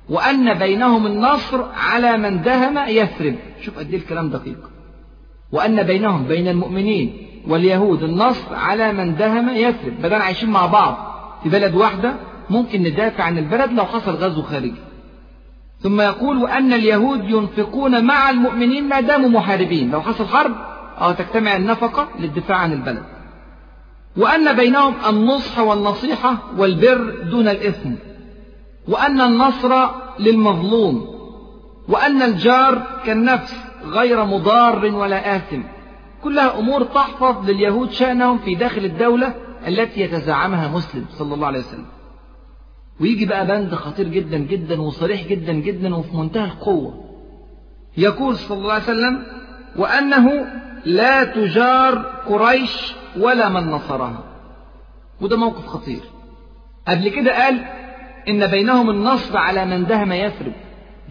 [0.09, 3.35] وأن بينهم النصر على من دهم يثرب.
[3.61, 4.69] شوف قد إيه الكلام دقيق.
[5.51, 10.01] وأن بينهم بين المؤمنين واليهود النصر على من دهم يثرب.
[10.01, 10.97] بدل عايشين مع بعض
[11.43, 12.15] في بلد واحدة
[12.49, 14.73] ممكن ندافع عن البلد لو حصل غزو خارجي.
[15.83, 19.91] ثم يقول وأن اليهود ينفقون مع المؤمنين ما داموا محاربين.
[19.91, 20.55] لو حصل حرب
[21.01, 23.03] أو تجتمع النفقة للدفاع عن البلد.
[24.17, 27.91] وأن بينهم النصح والنصيحة والبر دون الإثم.
[28.87, 29.87] وأن النصر
[30.19, 31.07] للمظلوم.
[31.89, 35.61] وأن الجار كالنفس غير مضار ولا آثم.
[36.23, 39.33] كلها أمور تحفظ لليهود شأنهم في داخل الدولة
[39.67, 41.85] التي يتزعمها مسلم صلى الله عليه وسلم.
[43.03, 46.93] ويجي بقى بند خطير جدا جدا وصريح جدا جدا وفي منتهى القوة.
[47.97, 49.23] يقول صلى الله عليه وسلم
[49.75, 50.45] وأنه
[50.85, 51.95] لا تجار
[52.27, 54.23] قريش ولا من نصرها
[55.21, 56.01] وده موقف خطير.
[56.87, 57.65] قبل كده قال
[58.29, 60.53] إن بينهم النصر على من دهم يثرب.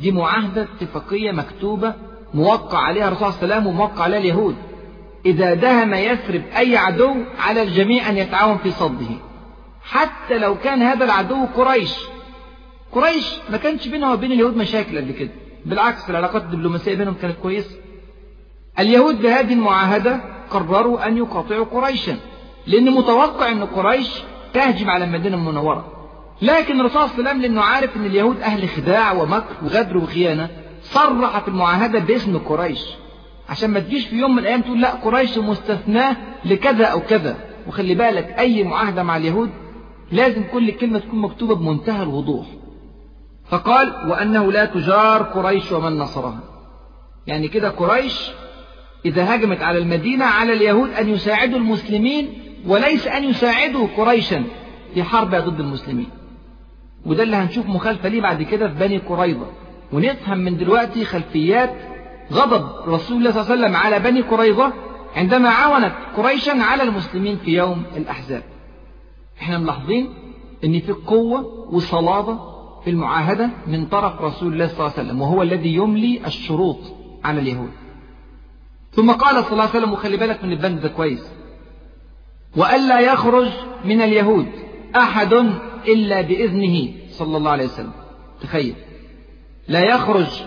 [0.01, 1.95] دي معاهدة اتفاقية مكتوبة
[2.35, 4.57] موقع عليها الرسول صلى الله عليه وسلم وموقع عليها اليهود.
[5.27, 9.32] إذا دهم يثرب أي عدو على الجميع أن يتعاون في صده.
[9.93, 11.95] حتى لو كان هذا العدو قريش.
[12.93, 15.31] قريش ما كانش بينها وبين اليهود مشاكل قبل كده.
[15.67, 17.77] بالعكس العلاقات الدبلوماسية بينهم كانت كويسة.
[18.79, 22.17] اليهود بهذه المعاهدة قرروا أن يقاطعوا قريشا
[22.67, 24.09] لأن متوقع أن قريش
[24.55, 25.93] تهجم على المدينة المنورة.
[26.43, 30.51] لكن الرسول صلى الله عليه وسلم لأنه عارف أن اليهود أهل خداع ومكر وغدر وخيانة
[30.83, 32.81] صرح في المعاهدة باسم قريش.
[33.49, 37.37] عشان ما تجيش في يوم من الأيام تقول لا قريش مستثناة لكذا أو كذا.
[37.67, 39.51] وخلي بالك أي معاهدة مع اليهود
[40.13, 42.47] لازم كل كلمة تكون مكتوبة بمنتهى الوضوح.
[43.49, 46.41] فقال وأنه لا تجار قريش ومن نصرها.
[47.27, 48.31] يعني كده قريش
[49.05, 54.45] إذا هجمت على المدينة على اليهود أن يساعدوا المسلمين وليس أن يساعدوا قريشا
[54.95, 56.09] في حرب ضد المسلمين.
[57.07, 59.47] وده اللي هنشوف مخالفة ليه بعد كده في بني قريظة.
[59.93, 61.75] ونفهم من دلوقتي خلفيات
[62.33, 64.73] غضب رسول الله صلى الله عليه وسلم على بني قريظة
[65.17, 68.43] عندما عاونت قريشا على المسلمين في يوم الأحزاب.
[69.41, 70.09] إحنا ملاحظين
[70.65, 72.39] إن في قوة وصلابة
[72.85, 76.79] في المعاهدة من طرف رسول الله صلى الله عليه وسلم وهو الذي يملي الشروط
[77.25, 77.71] على اليهود.
[78.93, 81.29] ثم قال صلى الله عليه وسلم وخلي بالك من البند ده كويس
[82.57, 83.49] وألا يخرج
[83.85, 84.47] من اليهود
[84.97, 85.33] أحد
[85.89, 87.93] إلا بإذنه صلى الله عليه وسلم.
[88.43, 88.75] تخيل
[89.69, 90.43] لا يخرج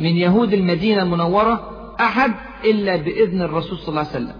[0.00, 1.70] من يهود المدينة المنورة
[2.00, 4.36] أحد إلا بإذن الرسول صلى الله عليه وسلم.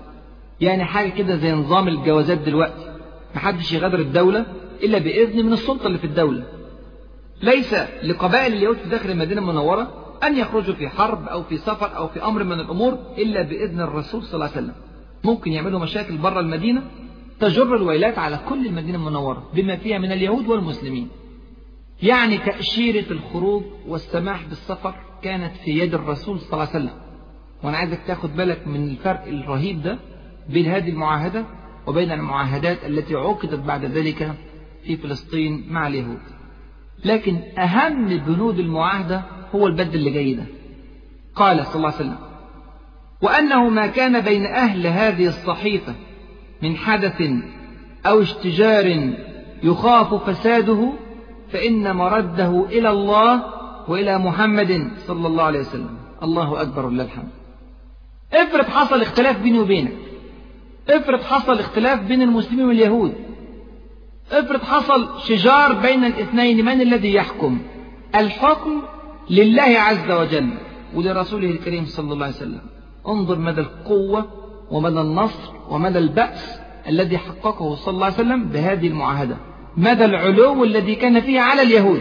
[0.61, 2.98] يعني حاجة كده زي نظام الجوازات دلوقتي.
[3.39, 4.47] محدش يغادر الدولة
[4.83, 6.45] إلا بإذن من السلطة اللي في الدولة.
[7.43, 12.09] ليس لقبائل اليهود في داخل المدينة المنورة أن يخرجوا في حرب أو في سفر أو
[12.09, 14.75] في أمر من الأمور إلا بإذن الرسول صلى الله عليه وسلم.
[15.25, 16.83] ممكن يعملوا مشاكل بره المدينة
[17.41, 21.09] تجر الويلات على كل المدينة المنورة بما فيها من اليهود والمسلمين.
[22.03, 27.01] يعني تأشيرة الخروج والسماح بالسفر كانت في يد الرسول صلى الله عليه وسلم.
[27.63, 29.99] وأنا عايزك تاخد بالك من الفرق الرهيب ده
[30.49, 31.45] بين هذه المعاهدة
[31.89, 34.33] وبين المعاهدات التي عقدت بعد ذلك
[34.85, 36.21] في فلسطين مع اليهود.
[37.05, 39.23] لكن أهم بنود المعاهدة
[39.55, 40.45] هو البد اللي جاي ده.
[41.35, 42.19] قال صلى الله عليه وسلم
[43.23, 45.95] وأنه ما كان بين أهل هذه الصحيفة
[46.63, 47.23] من حدث
[48.07, 49.13] أو اشتجار
[49.63, 50.93] يخاف فساده
[51.51, 53.45] فإن مرده إلى الله
[53.89, 55.99] وإلى محمد صلى الله عليه وسلم.
[56.23, 57.29] الله أكبر ولله الحمد.
[58.33, 59.93] افرض حصل اختلاف بيني وبينك.
[60.91, 63.13] افرض حصل اختلاف بين المسلمين واليهود.
[64.33, 67.59] افرض حصل شجار بين الاثنين من الذي يحكم؟
[68.15, 68.83] الحكم
[69.31, 70.51] لله عز وجل
[70.95, 72.61] ولرسوله الكريم صلى الله عليه وسلم.
[73.09, 74.27] انظر مدى القوة
[74.71, 79.37] ومدى النصر ومدى البأس الذي حققه صلى الله عليه وسلم بهذه المعاهدة.
[79.77, 82.01] مدى العلو الذي كان فيه على اليهود.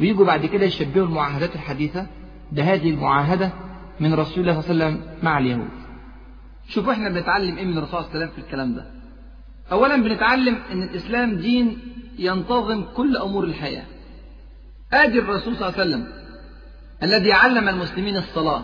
[0.00, 2.06] ويجوا بعد كده يشبهوا المعاهدات الحديثة
[2.52, 3.52] بهذه المعاهدة
[4.00, 5.77] من رسول الله صلى الله عليه وسلم مع اليهود.
[6.68, 8.86] شوفوا إحنا بنتعلم إيه من الرسول صلى الله عليه وسلم في الكلام ده؟
[9.72, 11.78] اولا بنتعلم إن الإسلام دين
[12.18, 13.84] ينتظم كل أمور الحياة.
[14.92, 16.06] آدي الرسول صلى الله عليه وسلم
[17.02, 18.62] الذي علم المسلمين الصلاة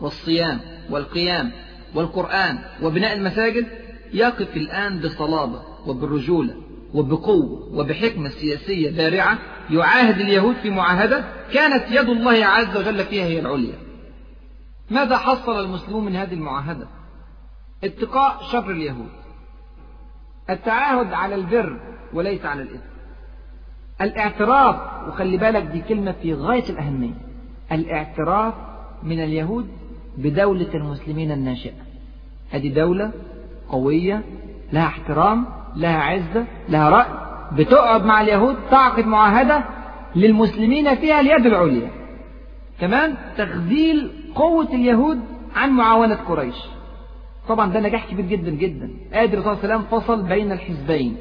[0.00, 1.52] والصيام والقيام
[1.94, 3.66] والقرآن وبناء المساجد
[4.12, 6.54] يقف الآن بصلابة وبالرجولة
[6.94, 9.38] وبقوة وبحكمة سياسية بارعة
[9.70, 13.78] يعاهد اليهود في معاهدة كانت يد الله عز وجل فيها هي العليا.
[14.90, 16.86] ماذا حصل المسلمون من هذه المعاهدة؟
[17.84, 19.08] اتقاء شر اليهود.
[20.50, 21.80] التعاهد على البر
[22.12, 22.86] وليس على الإثم.
[24.00, 24.76] الاعتراف
[25.08, 27.14] وخلي بالك دي كلمة في غاية الأهمية.
[27.72, 28.54] الاعتراف
[29.02, 29.68] من اليهود
[30.18, 31.72] بدولة المسلمين الناشئة.
[32.50, 33.12] هذه دولة
[33.68, 34.22] قوية
[34.72, 37.26] لها احترام لها عزة لها رأي.
[37.52, 39.64] بتقعد مع اليهود تعقد معاهدة
[40.16, 41.90] للمسلمين فيها اليد العليا.
[42.80, 45.20] كمان تخذيل قوة اليهود
[45.56, 46.56] عن معاونة قريش.
[47.48, 48.90] طبعا ده نجاح كبير جدا جدا.
[49.14, 51.16] قادر صلى الله عليه وسلم فصل بين الحزبين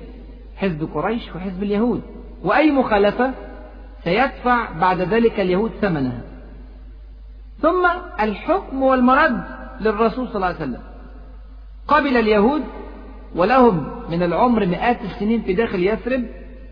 [0.56, 2.02] حزب قريش وحزب اليهود.
[2.44, 3.34] وأي مخالفة
[4.04, 6.22] سيدفع بعد ذلك اليهود ثمنها.
[7.62, 7.88] ثم
[8.20, 9.44] الحكم والمرد
[9.82, 10.82] للرسول صلى الله عليه وسلم.
[11.88, 12.62] قبل اليهود
[13.36, 16.26] ولهم من العمر مئات السنين في داخل يثرب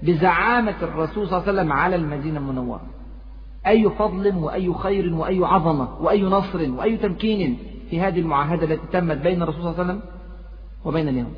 [0.04, 2.82] بزعامة الرسول صلى الله عليه وسلم على المدينة المنورة.
[3.68, 7.58] أي فضل وأي خير وأي عظمة وأي نصر وأي تمكين.
[7.94, 10.02] في هذه المعاهدة التي تمت بين الرسول صلى الله عليه وسلم
[10.86, 11.36] وبين اليهود.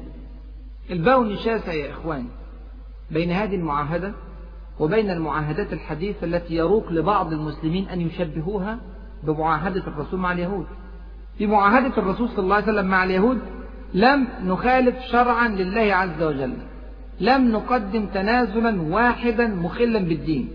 [0.92, 2.28] البون شاسع يا إخواني
[3.12, 4.14] بين هذه المعاهدة
[4.80, 8.80] وبين المعاهدات الحديثة التي يروق لبعض المسلمين أن يشبهوها
[9.24, 10.66] بمعاهدة الرسول مع اليهود.
[11.38, 13.40] في معاهدة الرسول صلى الله عليه وسلم مع اليهود
[13.94, 16.54] لم نخالف شرعا لله عز وجل.
[17.20, 20.50] لم نقدم تنازلا واحدا مخلا بالدين.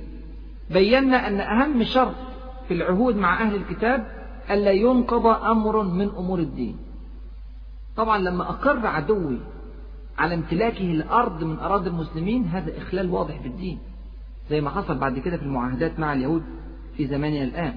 [0.70, 2.14] بينا أن أهم شرط
[2.68, 4.19] في العهود مع أهل الكتاب
[4.50, 6.76] ألا ينقض أمر من أمور الدين.
[7.96, 9.38] طبعا لما أقر عدوي
[10.18, 13.78] على امتلاكه الأرض من أراضي المسلمين هذا إخلال واضح بالدين
[14.50, 16.42] زي ما حصل بعد كده في المعاهدات مع اليهود
[16.96, 17.74] في زماننا الآن.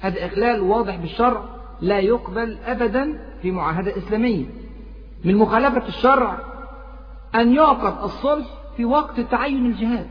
[0.00, 1.44] هذا إخلال واضح بالشرع
[1.80, 4.46] لا يقبل أبدا في معاهدة إسلامية.
[5.24, 6.38] من مخالفة الشرع
[7.34, 10.06] أن يعقد الصلح في وقت تعين الجهاد.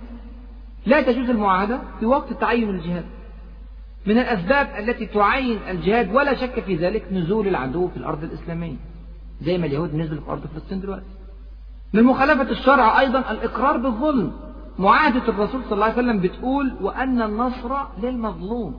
[0.86, 3.06] لا تجوز المعاهدة في وقت تعين الجهاد.
[4.08, 8.76] من الأسباب التي تعين الجهاد ولا شك في ذلك نزول العدو في الأرض الإسلامية.
[9.42, 11.06] زي ما اليهود نزلوا في أرض فلسطين دلوقتي.
[11.94, 14.32] من مخالفة الشرع أيضا الإقرار بالظلم
[14.80, 18.76] معاهدة الرسول صلى الله عليه وسلم بتقول وأن النصر للمظلوم.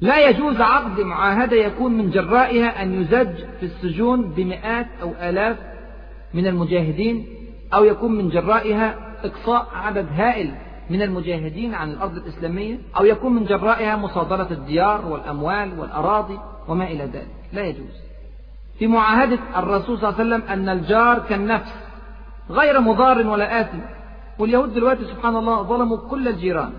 [0.00, 5.56] لا يجوز عقد معاهدة يكون من جرائها أن يزج في السجون بمئات أو آلاف
[6.34, 7.26] من المجاهدين
[7.74, 10.54] أو يكون من جرائها إقصاء عدد هائل.
[10.90, 17.04] من المجاهدين عن الأرض الإسلامية أو يكون من جرائها مصادرة الديار والأموال والأراضي وما إلى
[17.04, 17.28] ذلك.
[17.52, 17.96] لا يجوز.
[18.78, 21.72] في معاهدة الرسول صلى الله عليه وسلم أن الجار كالنفس
[22.50, 23.78] غير مضار ولا آثم.
[24.38, 26.72] واليهود دلوقتي سبحان الله ظلموا كل الجيران.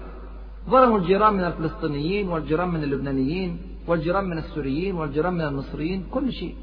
[0.70, 6.56] ظلموا الجيران من الفلسطينيين والجيران من اللبنانيين والجيران من السوريين والجيران من المصريين كل شيء.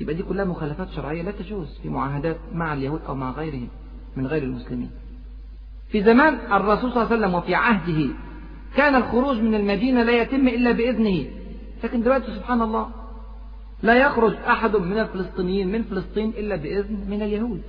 [0.00, 3.68] يبقى دي كلها مخالفات شرعية لا تجوز في معاهدات مع اليهود أو مع غيرهم
[4.16, 4.90] من غير المسلمين.
[5.92, 8.08] في زمان الرسول صلى الله عليه وسلم وفي عهده
[8.76, 11.24] كان الخروج من المدينة لا يتم إلا بإذنه.
[11.84, 12.88] لكن دلوقتي سبحان الله
[13.82, 17.62] لا يخرج أحد من الفلسطينيين من فلسطين إلا بإذن من اليهود.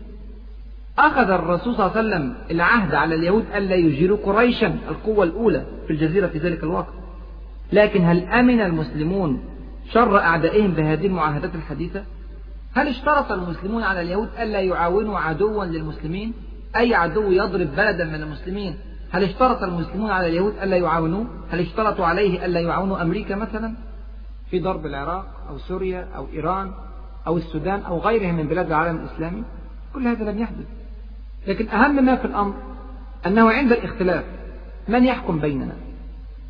[1.00, 5.94] أخذ الرسول صلى الله عليه وسلم العهد على اليهود ألا يجيروا قريشا القوة الأولى في
[5.94, 6.94] الجزيرة في ذلك الوقت.
[7.74, 9.44] لكن هل أمن المسلمون
[9.94, 12.04] شر أعدائهم بهذه المعاهدات الحديثة؟
[12.74, 16.34] هل اشترط المسلمون على اليهود ألا يعاونوا عدوا للمسلمين؟
[16.76, 18.78] أي عدو يضرب بلدا من المسلمين؟
[19.12, 23.74] هل اشترط المسلمون على اليهود ألا يعاونوه؟ هل اشترطوا عليه ألا يعاونوا أمريكا مثلا؟
[24.50, 26.72] في ضرب العراق أو سوريا أو إيران
[27.28, 29.44] أو السودان أو غيرها من بلاد العالم الإسلامي؟
[29.94, 30.66] كل هذا لم يحدث.
[31.48, 32.54] لكن أهم ما في الأمر
[33.26, 34.24] أنه عند الاختلاف
[34.88, 35.76] من يحكم بيننا؟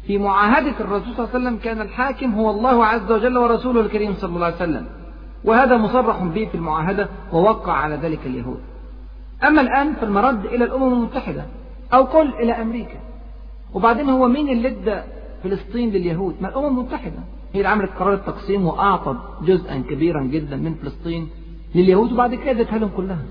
[0.07, 4.13] في معاهدة الرسول صلى الله عليه وسلم كان الحاكم هو الله عز وجل ورسوله الكريم
[4.13, 4.85] صلى الله عليه وسلم.
[5.43, 8.59] وهذا مصرح به في المعاهدة ووقع على ذلك اليهود.
[9.47, 11.45] أما الآن فالمرد إلى الأمم المتحدة
[11.93, 12.99] أو قل إلى أمريكا.
[13.73, 15.01] وبعدين هو مين اللي ادى
[15.43, 17.19] فلسطين لليهود؟ ما الأمم المتحدة.
[17.53, 21.29] هي اللي عملت قرار التقسيم وأعطت جزءا كبيرا جدا من فلسطين
[21.75, 23.23] لليهود وبعد كده ادتها لهم كلها.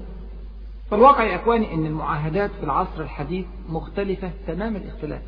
[0.91, 5.23] فالواقع يا إخواني أن المعاهدات في العصر الحديث مختلفة تمام الاختلاف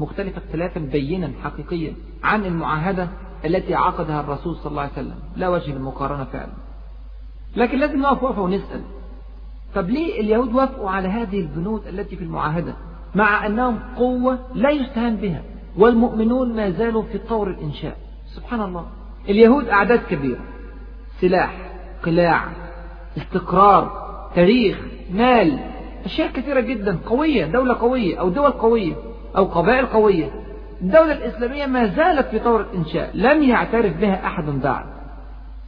[0.00, 1.94] مختلفة اختلافا بينا حقيقيا
[2.24, 3.08] عن المعاهدة
[3.44, 5.16] التي عقدها الرسول صلى الله عليه وسلم.
[5.36, 6.52] لا وجه للمقارنة فعلا.
[7.56, 8.82] لكن لازم نقف وقفة ونسأل.
[9.76, 12.74] طب ليه اليهود وافقوا على هذه البنود التي في المعاهدة؟
[13.14, 15.42] مع أنهم قوة لا يستهان بها
[15.78, 17.96] والمؤمنون ما زالوا في طور الإنشاء.
[18.26, 18.86] سبحان الله.
[19.28, 20.40] اليهود أعداد كبيرة.
[21.20, 21.56] سلاح
[22.02, 22.44] قلاع
[23.16, 23.90] استقرار
[24.34, 24.78] تاريخ
[25.12, 25.58] مال
[26.04, 26.98] أشياء كثيرة جدا.
[27.06, 28.94] قوية دولة قوية أو دول قوية
[29.36, 30.30] أو قبائل قوية.
[30.82, 33.10] الدولة الإسلامية ما زالت في طور الإنشاء.
[33.14, 34.86] لم يعترف بها أحد بعد.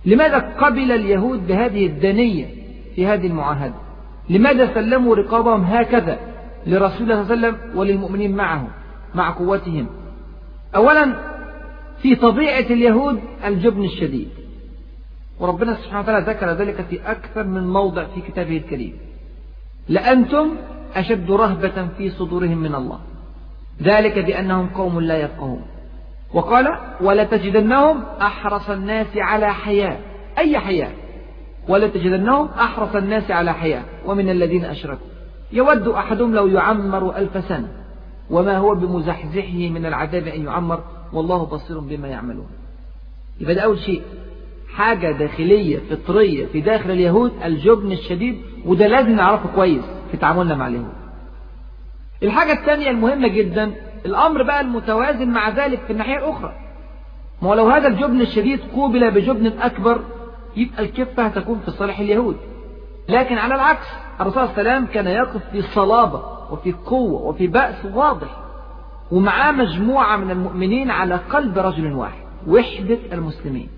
[0.04, 2.46] لماذا قبل اليهود بهذه الدنية
[2.94, 3.87] في هذه المعاهدة؟
[4.30, 6.18] لماذا سلموا رقابهم هكذا
[6.66, 8.68] لرسول الله صلى الله عليه وسلم وللمؤمنين معه
[9.14, 9.86] مع قوتهم؟
[10.76, 11.14] أولا
[12.02, 14.28] في طبيعة اليهود الجبن الشديد.
[15.40, 18.98] وربنا سبحانه وتعالى ذكر ذلك في أكثر من موضع في كتابه الكريم.
[19.88, 20.48] لأنتم
[20.96, 23.00] أشد رهبة في صدورهم من الله.
[23.82, 25.62] ذلك بأنهم قوم لا يفقهون.
[26.34, 29.98] وقال ولتجدنهم أحرص الناس على حياة
[30.38, 30.90] أي حياة
[31.68, 35.06] ولتجدنهم أحرص الناس على حياة ومن الذين أشركوا.
[35.52, 37.68] يود أحدهم لو يعمر ألف سنة
[38.30, 42.46] وما هو بمزحزحه من العذاب أن يعمر؟ والله بصير بما يعملون.
[43.40, 44.02] يبقى ده أول شيء.
[44.74, 50.66] حاجة داخلية فطرية في داخل اليهود الجبن الشديد وده لازم نعرفه كويس في تعاملنا مع
[50.68, 50.92] اليهود.
[52.22, 53.72] الحاجة الثانية المهمة جدا
[54.06, 56.52] الأمر بقى المتوازن مع ذلك في الناحية الأخرى.
[57.42, 60.00] ما لو هذا الجبن الشديد قوبل بجبن أكبر
[60.56, 62.36] يبقى الكفة هتكون في صالح اليهود.
[63.08, 63.86] لكن على العكس
[64.20, 68.28] الرسول صلى الله عليه وسلم كان يقف في صلابة وفي قوة وفي بأس واضح
[69.12, 73.68] ومعاه مجموعة من المؤمنين على قلب رجل واحد وحدة المسلمين.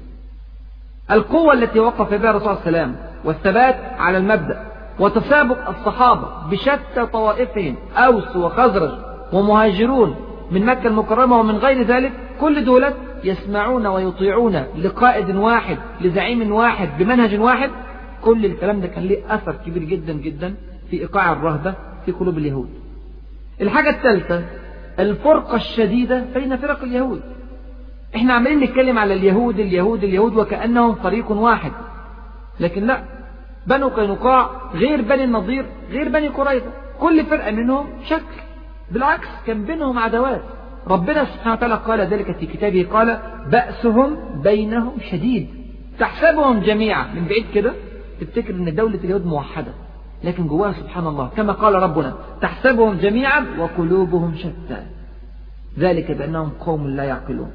[1.10, 4.66] القوة التي وقف بها الرسول صلى الله عليه وسلم والثبات على المبدأ
[5.00, 8.90] وتسابق الصحابة بشتى طوائفهم أوس وخزرج
[9.32, 10.16] ومهاجرون
[10.50, 12.94] من مكة المكرمة ومن غير ذلك كل دولة
[13.24, 17.70] يسمعون ويطيعون لقائد واحد لزعيم واحد بمنهج واحد
[18.22, 20.54] كل الكلام ده كان له أثر كبير جدا جدا
[20.90, 21.74] في إيقاع الرهبة
[22.06, 22.68] في قلوب اليهود.
[23.60, 24.44] الحاجة الثالثة
[24.98, 27.20] الفرقة الشديدة بين فرق اليهود.
[28.16, 31.72] إحنا عمالين نتكلم على اليهود اليهود اليهود وكأنهم فريق واحد.
[32.60, 33.02] لكن لا
[33.66, 36.72] بنو قينقاع غير بني النضير غير بني قريظة.
[37.00, 38.40] كل فرقة منهم شكل
[38.90, 40.42] بالعكس كان بينهم عداوات.
[40.88, 43.20] ربنا سبحانه وتعالى قال ذلك في كتابه قال
[43.50, 45.48] بأسهم بينهم شديد.
[45.98, 47.06] تحسبهم جميعا.
[47.14, 47.72] من بعيد كده
[48.20, 49.72] تفتكر إن دولة اليهود موحدة
[50.24, 51.30] لكن جواها سبحان الله.
[51.36, 54.86] كما قال ربنا تحسبهم جميعا وقلوبهم شتى.
[55.78, 57.52] ذلك بأنهم قوم لا يعقلون.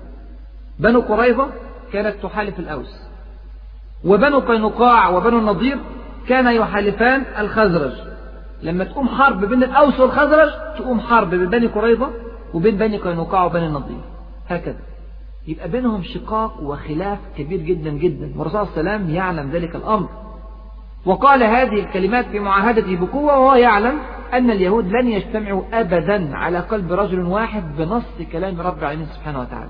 [0.79, 1.47] بنو قريظة
[1.93, 3.07] كانت تحالف الأوس
[4.05, 5.77] وبنو قينقاع وبنو النضير
[6.27, 7.93] كان يحالفان الخزرج.
[8.63, 12.09] لما تقوم حرب بين الأوس والخزرج تقوم حرب بين بني قريظة
[12.55, 14.01] وبين بني قينقاع وبني النضير
[14.47, 14.79] هكذا.
[15.47, 18.33] يبقى بينهم شقاق وخلاف كبير جدا جدا.
[18.37, 20.09] والرسول صلى الله عليه وسلم يعلم ذلك الأمر.
[21.05, 23.99] وقال هذه الكلمات في معاهدته بقوة وهو يعلم
[24.33, 29.69] أن اليهود لن يجتمعوا أبدا على قلب رجل واحد بنص كلام رب العالمين سبحانه وتعالى.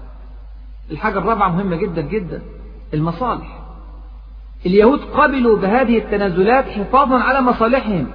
[0.92, 2.42] الحاجة الرابعة مهمة جدا جدا.
[2.94, 3.60] المصالح.
[4.66, 8.08] اليهود قبلوا بهذه التنازلات حفاظا على مصالحهم.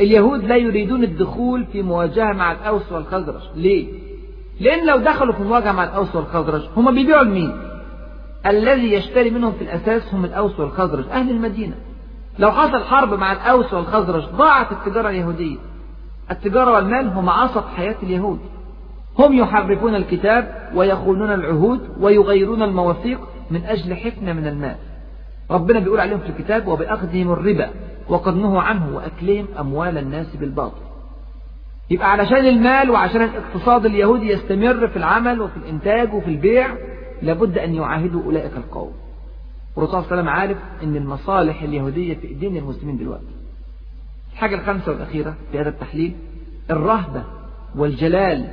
[0.00, 3.42] اليهود لا يريدون الدخول في مواجهة مع الأوس والخزرج.
[3.56, 3.86] ليه؟
[4.60, 7.52] لأن لو دخلوا في مواجهة مع الأوس والخزرج هم بيبيعوا لمين؟
[8.46, 11.74] الذي يشتري منهم في الأساس هم الأوس والخزرج أهل المدينة.
[12.38, 15.56] لو حصل حرب مع الأوس والخزرج ضاعت التجارة اليهودية.
[16.30, 18.38] التجارة والمال هم عصب حياة اليهود.
[19.18, 23.20] هم يحرفون الكتاب ويخونون العهود ويغيرون المواثيق
[23.50, 24.76] من أجل حفنة من المال.
[25.50, 27.70] ربنا بيقول عليهم في الكتاب وبأخذهم الربا.
[28.08, 30.82] وقد نهوا عنه وأكلهم أموال الناس بالباطل.
[31.90, 36.76] يبقى علشان المال وعشان الاقتصاد اليهودي يستمر في العمل وفي الإنتاج وفي البيع
[37.22, 38.92] لابد أن يعاهدوا أولئك القوم.
[39.76, 43.24] والرسول صلى الله عليه وسلم عارف أن المصالح اليهودية في إيدين المسلمين دلوقتي.
[44.32, 46.12] الحاجة الخامسة والأخيرة في هذا التحليل
[46.70, 47.24] الرهبة
[47.76, 48.48] والجلال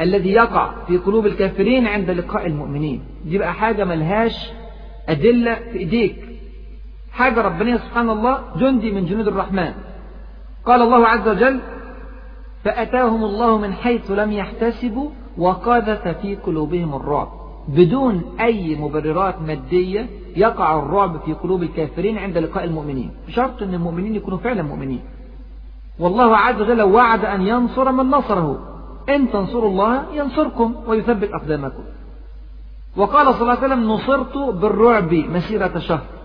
[0.00, 3.02] الذي يقع في قلوب الكافرين عند لقاء المؤمنين.
[3.24, 4.50] دي بقى حاجة ملهاش
[5.08, 6.16] أدلة في إيديك.
[7.12, 9.72] حاجة ربنا سبحان الله جندي من جنود الرحمن.
[10.66, 11.60] قال الله عز وجل
[12.64, 17.28] فأتاهم الله من حيث لم يحتسبوا وقذف في قلوبهم الرعب.
[17.68, 20.06] بدون أي مبررات مادية
[20.36, 23.10] يقع الرعب في قلوب الكافرين عند لقاء المؤمنين.
[23.28, 25.00] بشرط أن المؤمنين يكونوا فعلا مؤمنين.
[25.98, 28.58] والله عز وجل وعد أن ينصر من نصره.
[29.08, 31.82] إن تنصروا الله ينصركم ويثبت أقدامكم.
[32.96, 36.21] وقال صلى الله عليه وسلم نصرت بالرعب مسيرة شهر.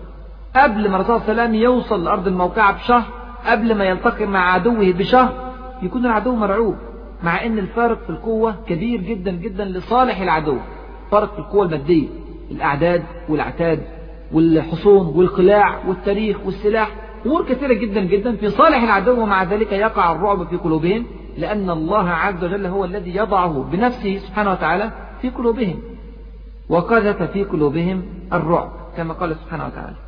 [0.56, 3.04] قبل ما الرسول صلى الله عليه وسلم يوصل لأرض الموقعة بشهر
[3.46, 6.76] قبل ما يلتقي مع عدوه بشهر يكون العدو مرعوب
[7.22, 10.56] مع إن الفارق في القوة كبير جدا جدا لصالح العدو.
[11.10, 12.08] فرق في القوة المادية
[12.50, 13.82] الأعداد والعتاد
[14.32, 16.90] والحصون والقلاع والتاريخ والسلاح
[17.26, 21.06] أمور كثيرة جدا جدا في صالح العدو ومع ذلك يقع الرعب في قلوبهم
[21.38, 24.90] لأن الله عز وجل هو الذي يضعه بنفسه سبحانه وتعالى
[25.22, 25.82] في قلوبهم.
[26.68, 30.07] وقذف في قلوبهم الرعب كما قال سبحانه وتعالى.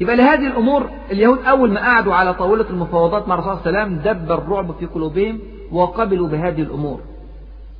[0.00, 3.92] يبقى لهذه الأمور اليهود أول ما قعدوا على طاولة المفاوضات مع الرسول صلى الله عليه
[3.92, 5.38] وسلم دب الرعب في قلوبهم
[5.72, 7.00] وقبلوا بهذه الأمور.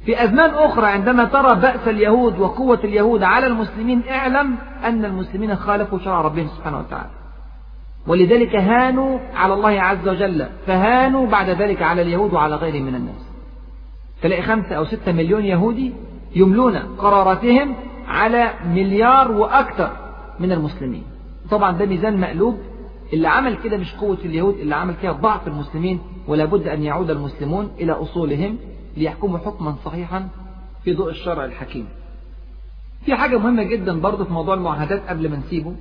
[0.05, 5.99] في أزمان أخرى عندما ترى بأس اليهود وقوة اليهود على المسلمين اعلم أن المسلمين خالفوا
[5.99, 7.11] شرع ربهم سبحانه وتعالى.
[8.07, 13.31] ولذلك هانوا على الله عز وجل فهانوا بعد ذلك على اليهود وعلى غيرهم من الناس.
[14.23, 15.93] تلاقي خمسة أو ستة مليون يهودي
[16.37, 17.75] يملون قراراتهم
[18.09, 19.91] على مليار وأكثر
[20.41, 21.14] من المسلمين.
[21.51, 22.59] طبعا ده ميزان مقلوب.
[23.13, 27.11] اللي عمل كده مش قوة اليهود اللي عمل كده ضعف المسلمين ولا بد أن يعود
[27.11, 28.59] المسلمون إلى أصولهم
[28.97, 30.29] ليحكموا حكما صحيحا
[30.85, 31.87] في ضوء الشرع الحكيم.
[33.05, 35.75] في حاجة مهمة جدا برضه في موضوع المعاهدات قبل ما نسيبه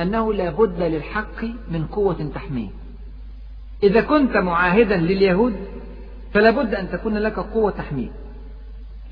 [0.00, 2.68] أنه لا بد للحق من قوة تحميه.
[3.82, 5.54] إذا كنت معاهدا لليهود
[6.34, 8.10] فلا بد أن تكون لك قوة تحميه.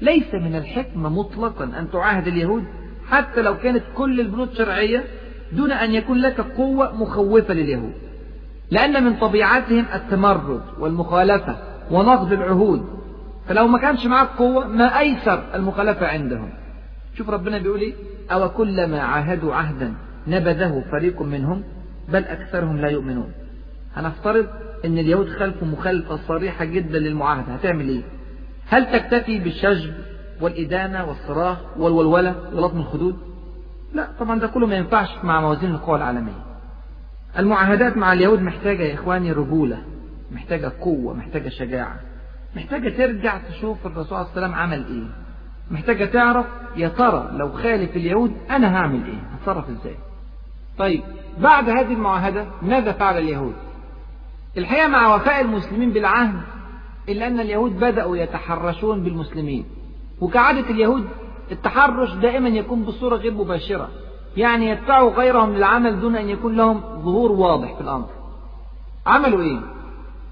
[0.00, 2.64] ليس من الحكمة مطلقا أن تعاهد اليهود
[3.08, 5.04] حتى لو كانت كل البنود شرعية
[5.52, 7.92] دون أن يكون لك قوة مخوفة لليهود.
[8.70, 11.56] لأن من طبيعتهم التمرد والمخالفة
[11.90, 12.84] ونقض العهود.
[13.48, 16.50] فلو ما كانش معك قوة ما أيسر المخالفة عندهم.
[17.18, 17.94] شوف ربنا بيقول إيه؟
[18.30, 19.94] أو كلما عاهدوا عهدا
[20.26, 21.62] نبذه فريق منهم
[22.08, 23.32] بل أكثرهم لا يؤمنون.
[23.96, 24.46] هنفترض
[24.84, 27.52] أن اليهود خلفوا مخالفة صريحة جدا للمعاهدة.
[27.54, 28.02] هتعمل إيه؟
[28.68, 29.94] هل تكتفي بالشجب
[30.40, 33.16] والإدانة والصراخ والولولة ولطم الخدود؟
[33.94, 36.44] لا طبعا ده كله ما ينفعش مع موازين القوى العالمية.
[37.38, 39.82] المعاهدات مع اليهود محتاجة يا إخواني رجولة
[40.32, 41.96] محتاجة قوة محتاجة شجاعة
[42.56, 45.08] محتاجة ترجع تشوف الرسول صلى الله عليه وسلم عمل إيه.
[45.70, 49.94] محتاجة تعرف يا ترى لو خالف اليهود أنا هعمل إيه هتصرف إزاي.
[50.78, 51.02] طيب
[51.38, 53.54] بعد هذه المعاهدة ماذا فعل اليهود؟
[54.58, 56.40] الحقيقة مع وفاء المسلمين بالعهد
[57.08, 59.64] إلا أن اليهود بدأوا يتحرشون بالمسلمين.
[60.20, 61.08] وكعادة اليهود
[61.52, 63.88] التحرش دائما يكون بصورة غير مباشرة.
[64.36, 68.08] يعني يدفعوا غيرهم للعمل دون أن يكون لهم ظهور واضح في الأمر.
[69.06, 69.60] عملوا إيه؟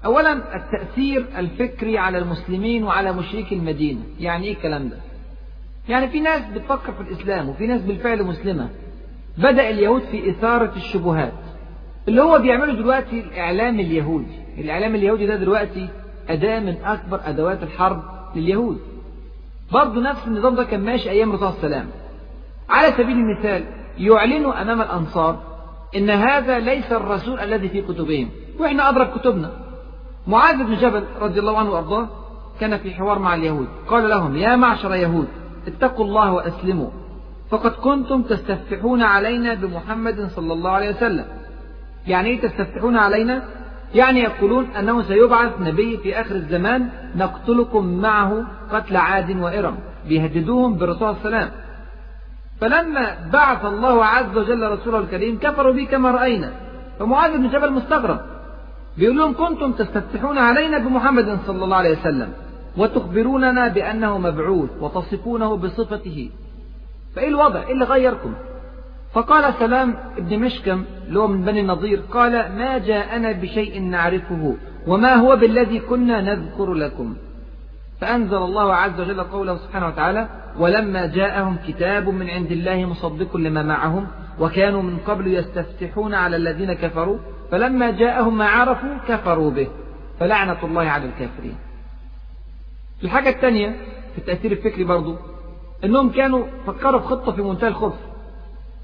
[0.05, 4.01] أولا التأثير الفكري على المسلمين وعلى مشركي المدينة.
[4.19, 4.97] يعني إيه الكلام ده؟
[5.89, 8.69] يعني في ناس بتفكر في الإسلام وفي ناس بالفعل مسلمة.
[9.37, 11.33] بدأ اليهود في إثارة الشبهات.
[12.07, 14.39] اللي هو بيعمله دلوقتي الإعلام اليهودي.
[14.57, 15.87] الإعلام اليهودي ده دلوقتي
[16.29, 18.03] أداة من أكبر أدوات الحرب
[18.35, 18.79] لليهود.
[19.71, 21.91] برضه نفس النظام ده كان ماشي أيام الرسول صلى الله عليه وسلم.
[22.69, 23.63] على سبيل المثال
[23.97, 25.39] يعلنوا أمام الأنصار
[25.95, 29.51] إن هذا ليس الرسول الذي في كتبهم وإحنا أدرك كتبنا.
[30.27, 32.07] معاذ بن جبل رضي الله عنه وأرضاه
[32.59, 35.27] كان في حوار مع اليهود قال لهم يا معشر يهود
[35.67, 36.89] اتقوا الله وأسلموا
[37.49, 41.25] فقد كنتم تستفتحون علينا بمحمد صلى الله عليه وسلم.
[42.07, 43.43] يعني إيه تستفتحون علينا؟
[43.95, 49.77] يعني يقولون أنه سيبعث نبي في آخر الزمان نقتلكم معه قتل عاد وإرم
[50.07, 51.49] بيهددوهم بالرسول وسلم
[52.61, 56.51] فلما بعث الله عز وجل رسوله الكريم كفروا به كما رأينا
[56.99, 58.19] فمعاذ بن جبل مستغرب
[58.97, 62.33] بيقول لهم كنتم تستفتحون علينا بمحمد صلى الله عليه وسلم
[62.77, 66.29] وتخبروننا بأنه مبعوث وتصفونه بصفته
[67.15, 68.33] فإيه الوضع؟ إيه اللي غيركم؟
[69.13, 74.55] فقال سلام ابن مشكم اللي هو من بني النضير قال ما جاءنا بشيء نعرفه
[74.87, 77.15] وما هو بالذي كنا نذكر لكم.
[78.01, 80.29] فأنزل الله عز وجل قوله سبحانه وتعالى
[80.59, 84.07] ولما جاءهم كتاب من عند الله مصدق لما معهم
[84.39, 87.17] وكانوا من قبل يستفتحون على الذين كفروا
[87.51, 89.67] فلما جاءهم ما عرفوا كفروا به.
[90.19, 91.55] فلعنة الله على الكافرين.
[93.03, 93.69] الحاجة الثانية
[94.13, 95.15] في التأثير الفكري برضو
[95.83, 98.08] إنهم كانوا فكروا في خطة في منتهى الخبث.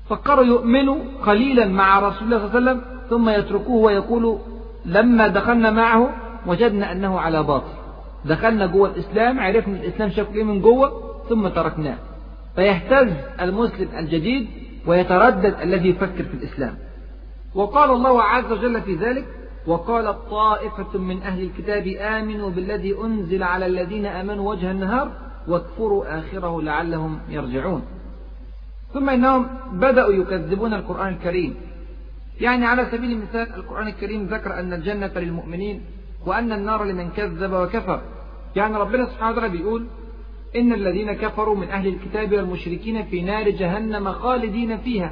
[0.09, 4.37] فكروا يؤمنوا قليلا مع رسول الله صلى الله عليه وسلم ثم يتركوه ويقولوا
[4.85, 6.09] لما دخلنا معه
[6.47, 7.73] وجدنا أنه على باطل.
[8.25, 10.91] دخلنا جوه الإسلام عرفنا الإسلام شكله إيه من جوه
[11.29, 11.97] ثم تركناه.
[12.55, 14.47] فيهتز المسلم الجديد
[14.87, 16.75] ويتردد الذي يفكر في الإسلام.
[17.55, 19.25] وقال الله عز وجل في ذلك
[19.67, 25.11] وقالت طائفة من أهل الكتاب آمنوا بالذي أنزل على الذين آمنوا وجه النهار
[25.47, 27.81] واكفروا آخره لعلهم يرجعون.
[28.95, 31.55] ثم إنهم بدأوا يكذبون القرآن الكريم.
[32.41, 35.81] يعني على سبيل المثال القرآن الكريم ذكر أن الجنة للمؤمنين
[36.25, 38.01] وأن النار لمن كذب وكفر.
[38.55, 39.87] يعني ربنا سبحانه وتعالى بيقول
[40.55, 45.11] إن الذين كفروا من أهل الكتاب والمشركين في نار جهنم خالدين فيها.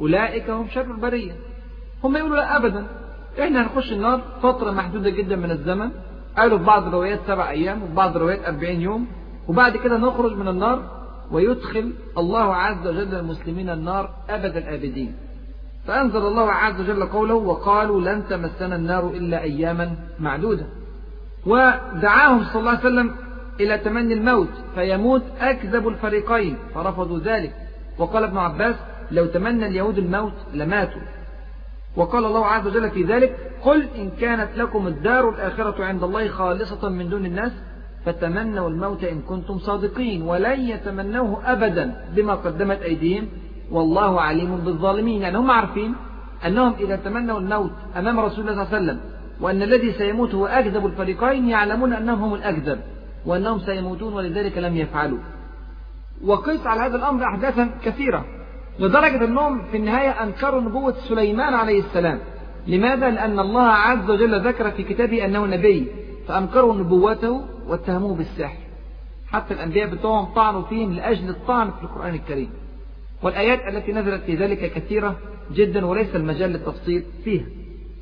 [0.00, 1.32] أولئك هم شر البرية.
[2.04, 2.86] هم يقولوا لا أبدا.
[3.40, 5.90] إحنا هنخش النار فترة محدودة جدا من الزمن.
[6.38, 9.06] قالوا في بعض الروايات سبع أيام وفي بعض الروايات أربعين يوم.
[9.48, 10.99] وبعد كده نخرج من النار
[11.30, 15.14] ويدخل الله عز وجل المسلمين النار أبد الآبدين.
[15.86, 20.66] فأنزل الله عز وجل قوله وقالوا لن تمسنا النار إلا أياما معدودة.
[21.46, 23.14] ودعاهم صلى الله عليه وسلم
[23.60, 27.52] إلى تمني الموت فيموت أكذب الفريقين فرفضوا ذلك.
[27.98, 28.74] وقال ابن عباس
[29.10, 31.02] لو تمنى اليهود الموت لماتوا.
[31.96, 36.88] وقال الله عز وجل في ذلك قل إن كانت لكم الدار الآخرة عند الله خالصة
[36.88, 37.52] من دون الناس
[38.04, 43.28] فتمنوا الموت إن كنتم صادقين ولن يتمنوه أبدا بما قدمت أيديهم
[43.70, 45.22] والله عليم بالظالمين.
[45.22, 45.94] يعني هم عارفين
[46.46, 49.00] أنهم إذا تمنوا الموت أمام رسول الله صلى الله عليه وسلم
[49.40, 52.80] وأن الذي سيموت هو أكذب الفريقين يعلمون أنهم هم الأكذب
[53.26, 55.18] وأنهم سيموتون ولذلك لم يفعلوا.
[56.24, 58.24] وقيس على هذا الأمر أحداثا كثيرة
[58.78, 62.18] لدرجة أنهم في النهاية أنكروا نبوة سليمان عليه السلام.
[62.66, 65.88] لماذا؟ لأن الله عز وجل ذكر في كتابه أنه نبي
[66.28, 68.58] فأنكروا نبوته واتهموه بالسحر.
[69.28, 72.50] حتى الأنبياء بتوعهم طعنوا فيهم لأجل الطعن في القرآن الكريم.
[73.22, 75.16] والآيات التي نزلت في ذلك كثيرة
[75.52, 77.44] جدا وليس المجال للتفصيل فيها.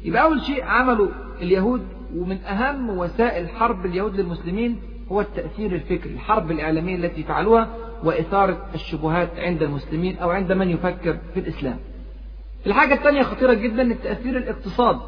[0.04, 1.08] يبقى أول شيء عملوا
[1.40, 1.82] اليهود
[2.16, 4.80] ومن أهم وسائل حرب اليهود للمسلمين
[5.12, 7.68] هو التأثير الفكري الحرب الإعلامية التي فعلوها
[8.04, 11.78] وإثارة الشبهات عند المسلمين أو عند من يفكر في الإسلام.
[12.66, 15.00] الحاجة الثانية خطيرة جدا التأثير الاقتصادي.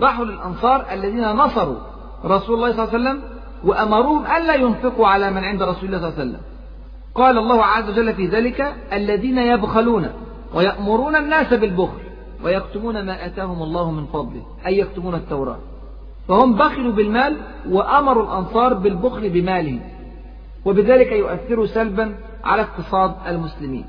[0.00, 1.78] راحوا للأنصار الذين نصروا
[2.24, 3.35] رسول الله صلى الله عليه وسلم
[3.66, 6.40] وأمروهم ألا ينفقوا على من عند رسول الله صلى الله عليه وسلم.
[7.14, 10.10] قال الله عز وجل في ذلك الذين يبخلون
[10.54, 12.00] ويأمرون الناس بالبخل
[12.44, 15.58] ويكتمون ما آتاهم الله من فضله أي يكتمون التوراة.
[16.28, 17.36] فهم بخلوا بالمال
[17.68, 19.80] وأمروا الأنصار بالبخل بمالهم
[20.64, 22.14] وبذلك يؤثروا سلبا
[22.44, 23.84] على اقتصاد المسلمين.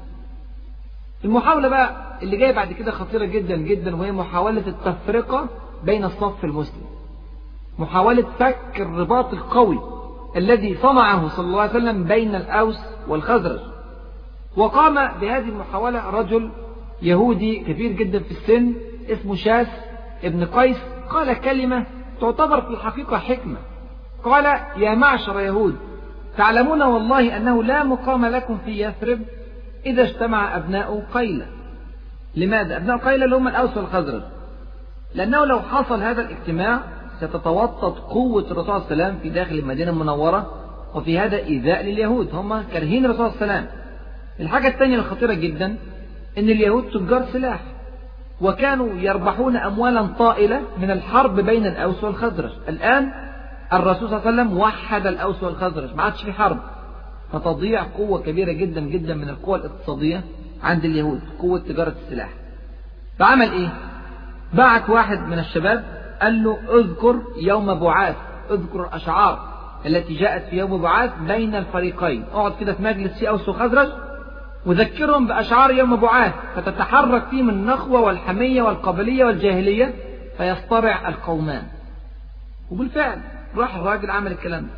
[1.25, 5.47] المحاولة بقى اللي جاية بعد كده خطيرة جدا جدا وهي محاولة التفرقة
[5.83, 6.96] بين الصف المسلم.
[7.79, 9.79] محاولة فك الرباط القوي
[10.35, 13.59] الذي صنعه صلى الله عليه وسلم بين الأوس والخزرج.
[14.57, 16.51] وقام بهذه المحاولة رجل
[17.01, 18.73] يهودي كبير جدا في السن
[19.09, 19.67] اسمه شاس
[20.23, 20.77] ابن قيس
[21.09, 21.85] قال كلمة
[22.21, 23.57] تعتبر في الحقيقة حكمة.
[24.23, 24.45] قال
[24.77, 25.75] يا معشر يهود
[26.37, 29.21] تعلمون والله أنه لا مقام لكم في يثرب
[29.85, 31.47] إذا اجتمع أبناء قيلة.
[32.35, 34.21] لماذا؟ أبناء قيلة اللي هم الأوس والخزرج.
[35.15, 36.81] لأنه لو حصل هذا الاجتماع
[37.21, 40.51] ستتوطد قوة الرسول صلى الله عليه وسلم في داخل المدينة المنورة
[40.95, 42.35] وفي هذا إيذاء لليهود.
[42.35, 43.77] هم كارهين الرسول صلى الله عليه وسلم.
[44.39, 45.65] الحاجة الثانية الخطيرة جدا
[46.37, 47.59] أن اليهود تجار سلاح
[48.41, 52.51] وكانوا يربحون أموالا طائلة من الحرب بين الأوس والخزرج.
[52.69, 53.11] الآن
[53.73, 56.57] الرسول صلى الله عليه وسلم وحد الأوس والخزرج ما عادش في حرب.
[57.33, 60.21] فتضيع قوة كبيرة جدا جدا من القوى الاقتصادية
[60.63, 62.29] عند اليهود قوة تجارة السلاح.
[63.19, 63.69] فعمل إيه؟
[64.53, 68.15] بعت واحد من الشباب قال له اذكر يوم بعاث
[68.51, 69.39] اذكر الأشعار
[69.85, 72.25] التي جاءت في يوم بعاث بين الفريقين.
[72.33, 73.87] اقعد كده في مجلس في أوس وخزرج
[74.65, 79.93] وذكرهم بأشعار يوم بعاث فتتحرك فيهم النخوة والحمية والقبلية والجاهلية
[80.37, 81.63] فيصطرع القومان.
[82.71, 83.19] وبالفعل
[83.55, 84.69] راح الراجل عمل الكلام ده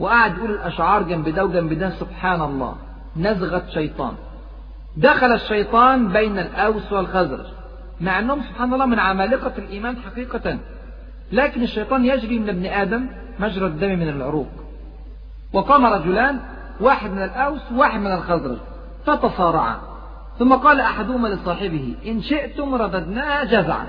[0.00, 2.76] وقعد يقول الأشعار جنب ده وجنب ده سبحان الله
[3.16, 4.12] نزغة شيطان.
[4.96, 7.46] دخل الشيطان بين الأوس والخزرج.
[8.00, 10.58] مع أنهم سبحان الله من عمالقة الإيمان حقيقة.
[11.32, 13.06] لكن الشيطان يجري من ابن آدم
[13.40, 14.48] مجرى الدم من العروق.
[15.52, 16.40] وقام رجلان
[16.80, 18.58] واحد من الأوس وواحد من الخزرج
[19.06, 19.76] فتصارعا
[20.38, 23.86] ثم قال أحدهما لصاحبه إن شئتم رددناها جزعا.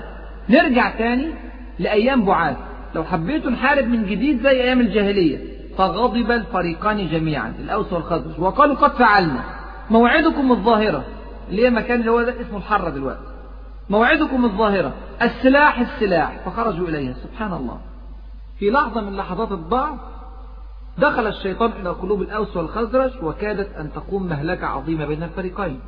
[0.48, 1.30] نرجع تاني
[1.78, 2.56] لأيام بعاث
[2.94, 5.38] لو حبيتوا نحارب من جديد زي أيام الجاهلية.
[5.78, 9.44] فغضب الفريقان جميعا الأوس والخزرج وقالوا قد فعلنا.
[9.90, 11.04] موعدكم الظاهرة.
[11.50, 13.20] اللي هي مكان اللي هو ده اسمه الحرة دلوقتي.
[13.90, 14.92] موعدكم الظاهرة.
[15.22, 16.38] السلاح السلاح.
[16.44, 17.12] فخرجوا إليها.
[17.12, 17.78] سبحان الله.
[18.58, 19.98] في لحظة من لحظات الضعف
[20.98, 25.80] دخل الشيطان إلى قلوب الأوس والخزرج وكادت أن تقوم مهلكة عظيمة بين الفريقين.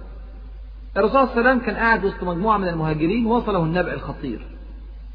[0.97, 4.47] الرسول صلى الله عليه وسلم كان قاعد وسط مجموعة من المهاجرين وصله النبأ الخطير.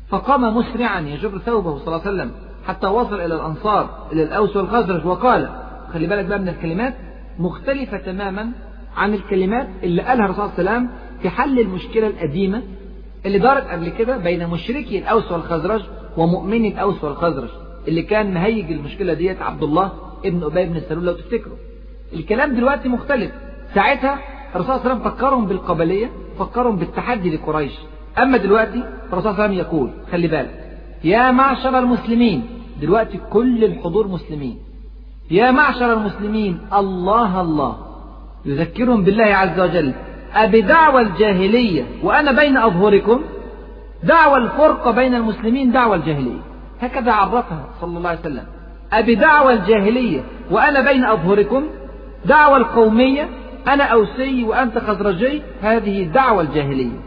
[0.09, 2.31] فقام مسرعا يجر ثوبه صلى الله عليه وسلم
[2.67, 5.49] حتى وصل إلى الأنصار إلى الأوس والخزرج وقال
[5.93, 6.93] خلي بالك بقى من الكلمات
[7.39, 8.51] مختلفة تماما
[8.97, 10.89] عن الكلمات اللي قالها الرسول صلى الله عليه وسلم
[11.21, 12.63] في حل المشكلة القديمة
[13.25, 15.81] اللي دارت قبل كده بين مشركي الأوس والخزرج
[16.17, 17.49] ومؤمني الأوس والخزرج
[17.87, 19.91] اللي كان مهيج المشكلة ديت عبد الله
[20.25, 21.57] ابن أبي بن سلول لو تفتكروا.
[22.13, 23.31] الكلام دلوقتي مختلف.
[23.75, 24.19] ساعتها
[24.55, 27.71] الرسول صلى الله عليه وسلم فكرهم بالقبلية فكرهم بالتحدي لقريش.
[28.17, 32.45] أما دلوقتي الرسول صلى الله عليه وسلم يقول خلي بالك يا معشر المسلمين
[32.81, 34.57] دلوقتي كل الحضور مسلمين.
[35.31, 37.77] يا معشر المسلمين الله الله
[38.45, 39.93] يذكرهم بالله عز وجل.
[40.35, 43.21] أبدعوى الجاهلية وأنا بين أظهركم
[44.03, 46.41] دعوى الفرقة بين المسلمين دعوى الجاهلية.
[46.81, 48.43] هكذا عرفها صلى الله عليه وسلم.
[48.93, 50.21] أبدعوى الجاهلية
[50.51, 51.63] وأنا بين أظهركم
[52.25, 53.29] دعوى القومية
[53.67, 56.99] أنا أوسي وأنت خزرجي هذه دعوى الجاهلية.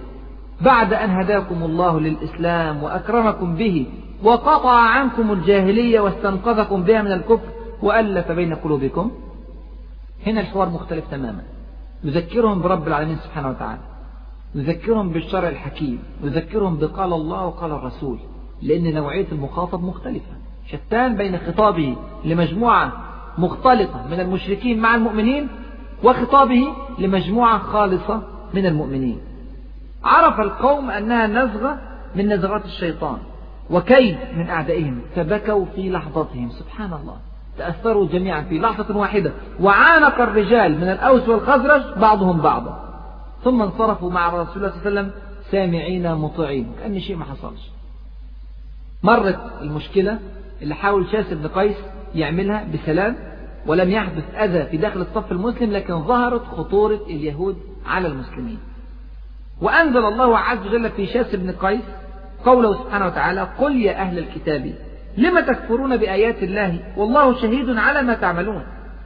[0.61, 3.87] بعد أن هداكم الله للإسلام وأكرمكم به
[4.23, 7.49] وقطع عنكم الجاهلية واستنقذكم بها من الكفر
[7.83, 9.11] وألف بين قلوبكم.
[10.27, 11.43] هنا الحوار مختلف تماما.
[12.05, 13.81] يذكرهم برب العالمين سبحانه وتعالى.
[14.55, 16.03] يذكرهم بالشرع الحكيم.
[16.23, 18.19] يذكرهم بقال الله وقال الرسول.
[18.63, 20.33] لأن نوعية المخاطب مختلفة.
[20.67, 22.93] شتان بين خطابه لمجموعة
[23.39, 25.49] مختلطة من المشركين مع المؤمنين
[26.05, 28.23] وخطابه لمجموعة خالصة
[28.55, 29.21] من المؤمنين.
[30.05, 31.79] عرف القوم أنها نزغة
[32.15, 33.19] من نزغات الشيطان.
[33.71, 35.01] وكيد من أعدائهم.
[35.15, 37.30] فبكوا في لحظتهم سبحان الله.
[37.61, 39.33] تأثروا جميعا في لحظة واحدة.
[39.61, 43.03] وعانق الرجال من الأوس والخزرج بعضهم بعضا.
[43.45, 45.11] ثم انصرفوا مع رسول الله صلى الله عليه وسلم.
[45.51, 46.73] سامعين مطيعين.
[46.81, 47.71] كأن شيء ما حصلش.
[49.03, 50.19] مرت المشكلة
[50.63, 51.77] اللي حاول شاس بن قيس
[52.15, 53.17] يعملها بسلام
[53.67, 57.57] ولم يحدث أذى في داخل الصف المسلم لكن ظهرت خطورة اليهود
[57.87, 58.59] على المسلمين.
[59.61, 61.85] وأنزل الله عز وجل في شاس بن قيس
[62.45, 64.75] قوله سبحانه وتعالى قل يا أهل الكتاب
[65.19, 68.63] لم تكفرون بآيات الله والله شهيد على ما تعملون؟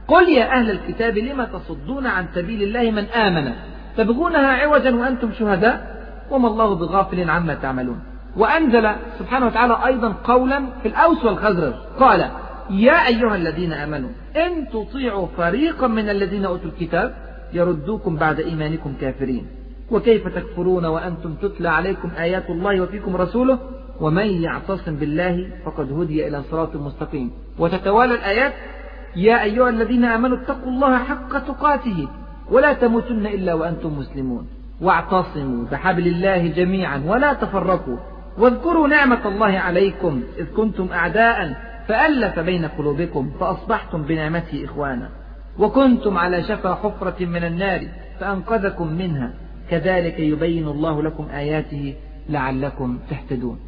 [0.07, 3.51] قل يا أهل الكتاب لم تصدون عن سبيل الله من آمن؟
[3.97, 5.95] تبغونها عوجا وأنتم شهداء؟
[6.31, 7.99] وما الله بغافل عما تعملون.
[8.37, 11.73] وأنزل سبحانه وتعالى أيضا قولا في الأوس والخزرج.
[11.99, 12.29] قال
[12.69, 17.15] يا أيها الذين آمنوا إن تطيعوا فريقا من الذين أوتوا الكتاب
[17.53, 19.47] يردوكم بعد إيمانكم كافرين.
[19.91, 23.59] وكيف تكفرون وأنتم تتلى عليكم آيات الله وفيكم رسوله؟
[24.01, 27.31] ومن يعتصم بالله فقد هدي إلى صراط مستقيم.
[27.59, 28.53] وتتوالى الآيات
[29.15, 32.07] يا أيها الذين آمنوا اتقوا الله حق تقاته
[32.51, 34.47] ولا تموتن إلا وأنتم مسلمون.
[34.81, 37.97] واعتصموا بحبل الله جميعا ولا تفرقوا.
[38.37, 41.55] واذكروا نعمة الله عليكم إذ كنتم أعداء
[41.87, 45.09] فألف بين قلوبكم فأصبحتم بنعمته إخوانا.
[45.59, 47.81] وكنتم على شفا حفرة من النار
[48.19, 49.33] فأنقذكم منها.
[49.69, 51.95] كذلك يبين الله لكم آياته
[52.29, 53.59] لعلكم تهتدون.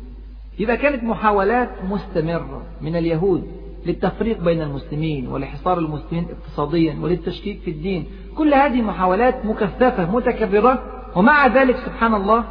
[0.59, 3.43] يبقى كانت محاولات مستمرة من اليهود
[3.85, 8.05] للتفريق بين المسلمين ولحصار المسلمين اقتصاديا وللتشكيك في الدين
[8.35, 10.83] كل هذه محاولات مكثفة متكررة
[11.15, 12.43] ومع ذلك سبحان الله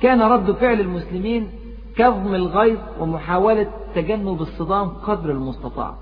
[0.00, 1.50] كان رد فعل المسلمين
[1.96, 5.94] كظم الغيظ ومحاولة تجنب الصدام قدر المستطاع.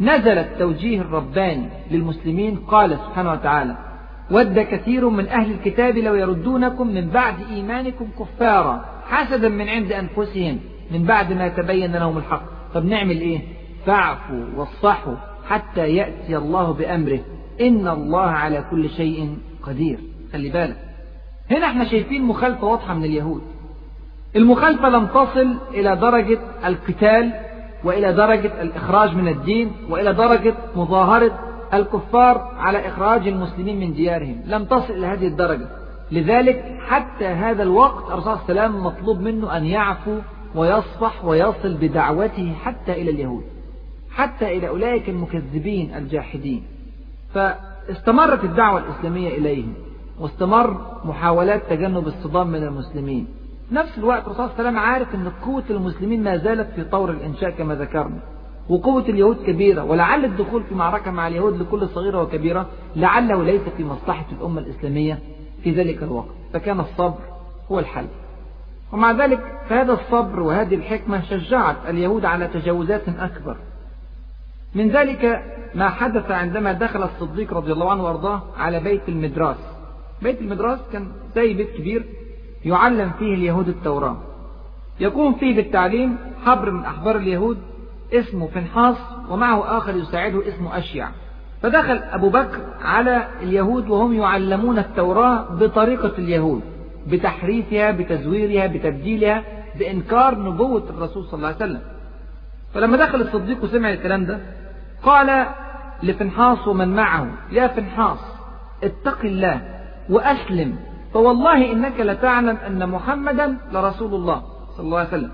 [0.00, 3.87] نزل التوجيه الرباني للمسلمين قال سبحانه وتعالى
[4.30, 10.58] ود كثير من أهل الكتاب لو يردونكم من بعد إيمانكم كفارا حسدا من عند أنفسهم
[10.90, 12.42] من بعد ما تبين لهم الحق.
[12.74, 13.40] طب نعمل إيه؟
[13.86, 15.14] فاعفوا واصفحوا
[15.48, 17.20] حتى يأتي الله بأمره.
[17.60, 19.98] إن الله على كل شيء قدير.
[20.32, 20.76] خلي بالك.
[21.50, 23.42] هنا إحنا شايفين مخالفة واضحة من اليهود.
[24.36, 27.32] المخالفة لم تصل إلى درجة القتال
[27.84, 31.38] وإلى درجة الإخراج من الدين وإلى درجة مظاهرة
[31.74, 34.42] الكفار على إخراج المسلمين من ديارهم.
[34.46, 35.68] لم تصل إلى هذه الدرجة.
[36.12, 40.18] لذلك حتى هذا الوقت الرسول صلى الله عليه وسلم مطلوب منه أن يعفو
[40.54, 43.44] ويصفح ويصل بدعوته حتى إلى اليهود.
[44.10, 46.62] حتى إلى أولئك المكذبين الجاحدين.
[47.34, 49.74] فاستمرت الدعوة الإسلامية إليهم.
[50.20, 53.26] واستمر محاولات تجنب الصدام من المسلمين.
[53.72, 57.10] نفس الوقت الرسول صلى الله عليه وسلم عارف أن قوة المسلمين ما زالت في طور
[57.10, 58.18] الإنشاء كما ذكرنا.
[58.68, 62.66] وقوة اليهود كبيرة ولعل الدخول في معركة مع اليهود لكل صغيرة وكبيرة
[62.96, 65.18] لعله ليس في مصلحة الأمة الإسلامية
[65.62, 67.18] في ذلك الوقت فكان الصبر
[67.70, 68.06] هو الحل.
[68.92, 73.56] ومع ذلك فهذا الصبر وهذه الحكمة شجعت اليهود على تجاوزات أكبر.
[74.74, 75.42] من ذلك
[75.74, 79.56] ما حدث عندما دخل الصديق رضي الله عنه وأرضاه على بيت المدراس
[80.22, 82.04] بيت المدراس كان زي بيت كبير
[82.64, 84.16] يعلم فيه اليهود التوراة.
[85.00, 87.58] يقوم فيه بالتعليم حبر من أحبار اليهود
[88.12, 88.96] اسمه فنحاس
[89.28, 91.08] ومعه آخر يساعده اسمه أشيع.
[91.62, 96.62] فدخل أبو بكر على اليهود وهم يعلمون التوراة بطريقة اليهود
[97.06, 99.42] بتحريفها بتزويرها بتبديلها
[99.78, 101.80] بإنكار نبوة الرسول صلى الله عليه وسلم.
[102.74, 104.40] فلما دخل الصديق وسمع الكلام ده
[105.02, 105.46] قال
[106.02, 108.18] لفنحاس ومن معه يا فنحاس
[108.84, 109.80] اتق الله
[110.10, 110.76] وأسلم
[111.14, 114.42] فوالله إنك لتعلم أن محمدا لرسول الله
[114.76, 115.30] صلى الله عليه وسلم.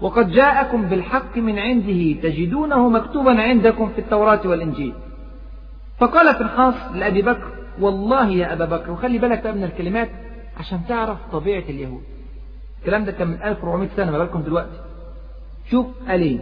[0.00, 4.92] وقد جاءكم بالحق من عنده تجدونه مكتوبا عندكم في التوراة والإنجيل.
[5.98, 7.48] فقال فنحاس لأبي بكر
[7.80, 10.08] والله يا أبا بكر وخلي بالك بقى من الكلمات
[10.58, 12.02] عشان تعرف طبيعة اليهود.
[12.80, 14.80] الكلام ده كان من 1400 سنة ما بالكم دلوقتي.
[15.70, 16.38] شوف قال إيه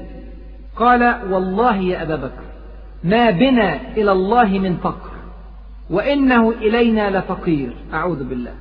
[0.77, 2.43] قال والله يا أبا بكر
[3.05, 5.11] ما بنا إلى الله من فقر
[5.91, 7.77] وإنه إلينا لفقير.
[7.93, 8.55] أعوذ بالله.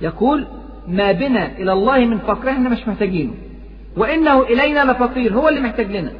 [0.00, 0.46] يقول
[0.88, 3.32] ما بنا إلى الله من فقر إحنا مش محتاجينه.
[3.96, 6.12] وإنه إلينا لفقير هو اللي محتاج لنا.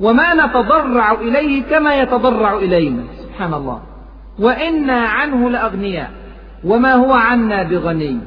[0.00, 3.02] وما نتضرع إليه كما يتضرع إلينا.
[3.22, 3.82] سبحان الله.
[4.38, 6.10] وإنا عنه لأغنياء.
[6.64, 8.18] وما هو عنا بغني.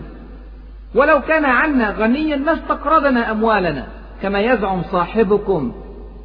[0.96, 3.88] ولو كان عنا غنيا ما استقرضنا أموالنا.
[4.22, 5.74] كما يزعم صاحبكم.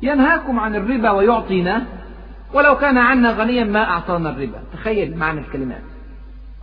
[0.03, 1.85] ينهاكم عن الربا ويعطينا.
[2.55, 4.59] ولو كان عنا غنيا ما أعطانا الربا.
[4.73, 5.83] تخيل معنى الكلمات.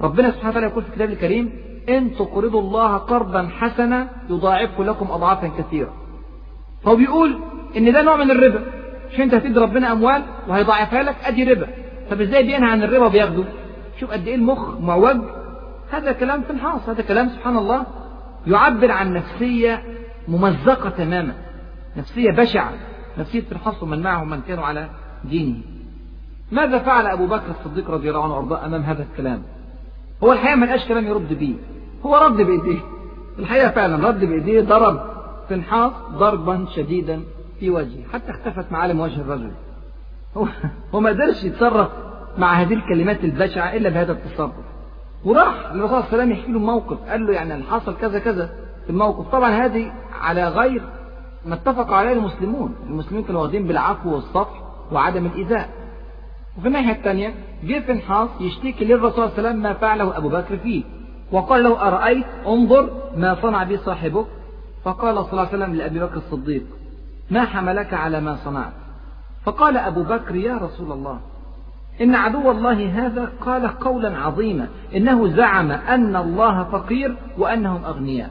[0.02, 1.52] ربنا سبحانه وتعالى يقول في الكتاب الكريم
[1.90, 5.94] إن تقرضوا الله قرضا حسنا يضاعفه لكم أضعافا كثيرة.
[6.84, 7.40] فهو بيقول
[7.78, 8.64] إن ده نوع من الربا.
[9.14, 11.68] مش أنت هتدي ربنا أموال وهيضاعفها لك؟ أدي ربا.
[12.12, 13.44] طب إزاي بينهى عن الربا وبياخده؟
[14.00, 15.22] شوف قد إيه المخ معوج
[15.92, 17.86] هذا كلام في الحاص هذا كلام سبحان الله
[18.48, 19.84] يعبر عن نفسية
[20.28, 21.34] ممزقة تماما.
[21.98, 22.74] نفسية بشعة.
[23.18, 24.90] نفسية الحص ومن معه من كانوا على
[25.24, 25.58] دينه.
[26.52, 29.44] ماذا فعل أبو بكر الصديق رضي الله عنه وأرضاه أمام هذا الكلام؟
[30.24, 31.56] هو الحقيقة ما لقاش كلام يرد بيه
[32.06, 32.80] هو رد بإيديه.
[33.40, 35.02] الحقيقة فعلا رد بإيديه ضرب
[35.50, 37.24] فنحاس ضربا شديدا
[37.60, 39.52] في وجهه حتى اختفت معالم وجه الرجل.
[40.38, 40.48] هو,
[40.96, 41.90] هو ما قدرش يتصرف
[42.38, 44.52] مع هذه الكلمات البشعة إلا بهذا التصرف.
[45.26, 48.50] وراح الرسول صلى الله عليه وسلم يحكي له موقف قال له يعني حصل كذا كذا
[48.84, 49.32] في الموقف.
[49.32, 50.82] طبعا هذه على غير
[51.46, 52.76] ما اتفق عليه المسلمون.
[52.90, 54.62] المسلمين كانوا واخدين بالعفو والصفح
[54.92, 55.70] وعدم الإيذاء.
[56.58, 57.34] وفي الناحية الثانية
[57.64, 60.84] جه فنحاس يشتكي للرسول صلى الله عليه وسلم ما فعله أبو بكر فيه.
[61.32, 64.26] وقال له أرأيت؟ انظر ما صنع بي صاحبك.
[64.84, 66.64] فقال صلى الله عليه وسلم لأبي بكر الصديق
[67.32, 68.74] ما حملك على ما صنعت؟
[69.46, 71.20] فقال أبو بكر يا رسول الله
[72.02, 78.30] إن عدو الله هذا قال قولا عظيما إنه زعم أن الله فقير وأنهم أغنياء.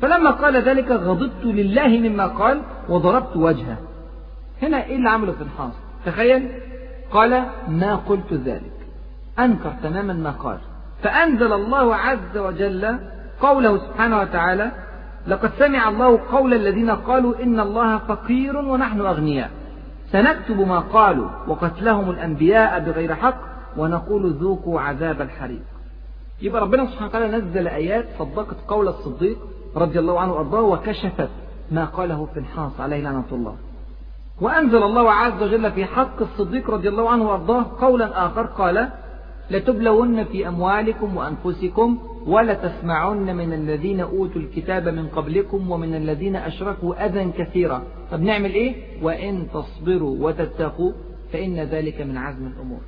[0.00, 3.76] فلما قال ذلك غضبت لله مما قال وضربت وجهه.
[4.62, 6.50] هنا إيه اللي عمله الحاصل؟ تخيل
[7.12, 8.72] قال ما قلت ذلك.
[9.38, 10.58] أنكر تماما ما قال.
[11.02, 12.98] فأنزل الله عز وجل
[13.40, 14.72] قوله سبحانه وتعالى
[15.26, 19.50] لقد سمع الله قول الذين قالوا إن الله فقير ونحن أغنياء
[20.12, 23.40] سنكتب ما قالوا وقتلهم الأنبياء بغير حق
[23.76, 25.62] ونقول ذوقوا عذاب الحريق.
[26.42, 29.38] يبقى ربنا سبحانه وتعالى نزل آيات صدقت قول الصديق
[29.76, 31.30] رضي الله عنه وأرضاه وكشفت
[31.70, 33.56] ما قاله في الحاص عليه لعنة الله.
[34.40, 38.88] وأنزل الله عز وجل في حق الصديق رضي الله عنه وأرضاه قولا آخر قال
[39.50, 47.32] لتبلون في أموالكم وأنفسكم ولتسمعن من الذين أوتوا الكتاب من قبلكم ومن الذين أشركوا أذى
[47.38, 47.82] كثيرا.
[48.12, 50.92] طب نعمل إيه؟ وإن تصبروا وتتقوا
[51.32, 52.80] فإن ذلك من عزم الأمور.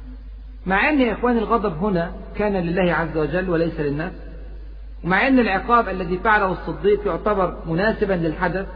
[0.67, 4.13] مع أن يا إخواني الغضب هنا كان لله عز وجل وليس للناس
[5.05, 8.67] ومع أن العقاب الذي فعله الصديق يعتبر مناسبا للحدث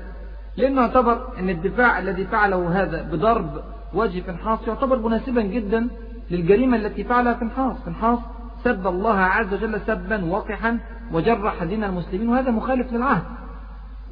[0.56, 3.62] لأنه يعتبر أن الدفاع الذي فعله هذا بضرب
[3.94, 5.88] وجه فنحاص يعتبر مناسبا جدا
[6.30, 8.18] للجريمة التي فعلها فنحاص فنحاص
[8.64, 10.78] سب الله عز وجل سبا وقحا
[11.12, 13.22] وجرح دين المسلمين وهذا مخالف للعهد.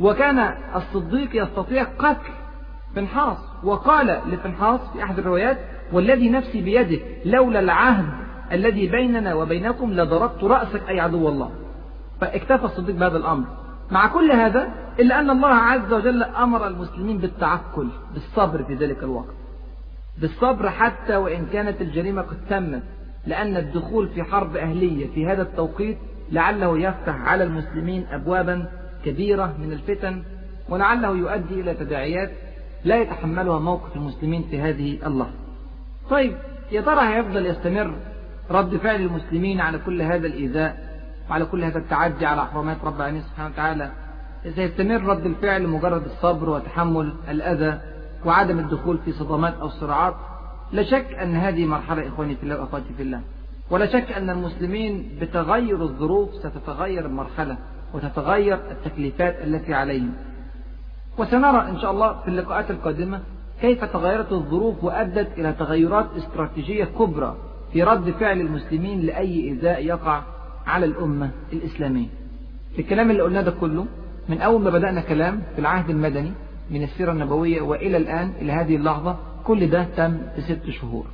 [0.00, 2.32] وكان الصديق يستطيع قتل
[2.96, 5.58] فنحاص وقال لفنحاص في أحد الروايات
[5.92, 8.06] والذي نفسي بيده لولا العهد
[8.52, 11.50] الذي بيننا وبينكم لضربت رأسك أي عدو الله.
[12.20, 13.46] فاكتفى الصديق بهذا الأمر.
[13.90, 14.68] مع كل هذا
[14.98, 19.34] إلا أن الله عز وجل أمر المسلمين بالتعقل بالصبر في ذلك الوقت.
[20.20, 22.82] بالصبر حتى وإن كانت الجريمة قد تمت
[23.26, 25.98] لأن الدخول في حرب أهلية في هذا التوقيت
[26.32, 28.66] لعله يفتح على المسلمين أبوابا
[29.04, 30.22] كبيرة من الفتن
[30.68, 32.30] ولعله يؤدي إلى تداعيات
[32.84, 35.34] لا يتحملها موقف المسلمين في هذه اللحظة
[36.10, 36.34] طيب
[36.72, 37.94] يا ترى هيفضل يستمر
[38.50, 40.91] رد فعل المسلمين على كل هذا الإيذاء؟
[41.30, 43.92] وعلى كل هذا التعدي على حرمات رب العالمين سبحانه وتعالى
[44.54, 47.80] سيستمر رد الفعل مجرد الصبر وتحمل الأذى
[48.24, 50.14] وعدم الدخول في صدمات أو صراعات
[50.72, 53.20] لا شك أن هذه مرحلة إخواني في الله وأخواتي في الله
[53.70, 57.56] ولا شك أن المسلمين بتغير الظروف ستتغير المرحلة
[57.94, 60.12] وتتغير التكليفات التي عليهم.
[61.18, 63.20] وسنرى إن شاء الله في اللقاءات القادمة
[63.60, 67.36] كيف تغيرت الظروف وأدت إلى تغيرات استراتيجية كبرى
[67.72, 70.22] في رد فعل المسلمين لأي إيذاء يقع
[70.66, 72.06] على الأمة الإسلامية.
[72.78, 73.86] الكلام اللي قلناه ده كله
[74.28, 76.32] من أول ما بدأنا كلام في العهد المدني
[76.70, 81.04] من السيرة النبوية وإلى الآن إلى هذه اللحظة كل ده تم في ست شهور.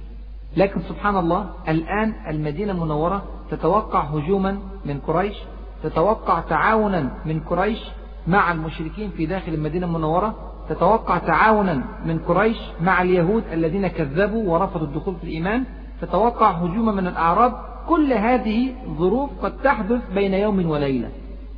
[0.57, 5.37] لكن سبحان الله الآن المدينة المنورة تتوقع هجوما من قريش
[5.83, 7.79] تتوقع تعاونا من قريش
[8.27, 10.35] مع المشركين في داخل المدينة المنورة
[10.69, 15.65] تتوقع تعاونا من قريش مع اليهود الذين كذبوا ورفضوا الدخول في الإيمان
[16.01, 17.53] تتوقع هجوما من الأعراب
[17.89, 21.09] كل هذه ظروف قد تحدث بين يوم وليلة.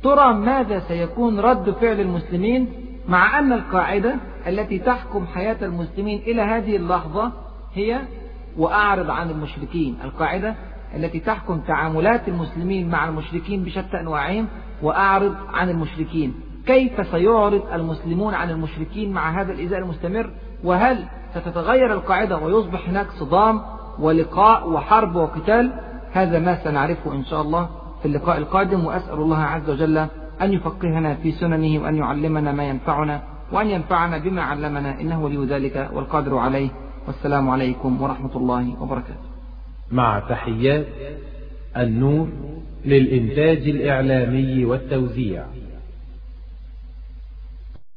[0.03, 2.67] ترى ماذا سيكون رد فعل المسلمين
[3.07, 4.15] مع أن القاعدة
[4.47, 7.31] التي تحكم حياة المسلمين إلى هذه اللحظة
[7.73, 8.01] هي
[8.57, 9.97] وأعرض عن المشركين.
[10.03, 10.55] القاعدة
[10.95, 14.47] التي تحكم تعاملات المسلمين مع المشركين بشتى أنواعهم
[14.81, 16.33] وأعرض عن المشركين.
[16.65, 20.29] كيف سيعرض المسلمون عن المشركين مع هذا الإزاء المستمر؟
[20.63, 21.05] وهل
[21.35, 23.61] ستتغير القاعدة ويصبح هناك صدام
[23.99, 27.69] ولقاء وحرب وقتال؟ هذا ما سنعرفه إن شاء الله
[28.01, 29.97] في اللقاء القادم وأسأل الله عز وجل
[30.41, 35.89] أن يفقهنا في سننه وأن يعلمنا ما ينفعنا وأن ينفعنا بما علمنا إنه ولي ذلك
[35.93, 36.69] والقادر عليه.
[37.07, 39.29] والسلام عليكم ورحمة الله وبركاته.
[39.91, 40.85] مع تحيات
[41.77, 42.27] النور
[42.85, 45.43] للإنتاج الإعلامي والتوزيع.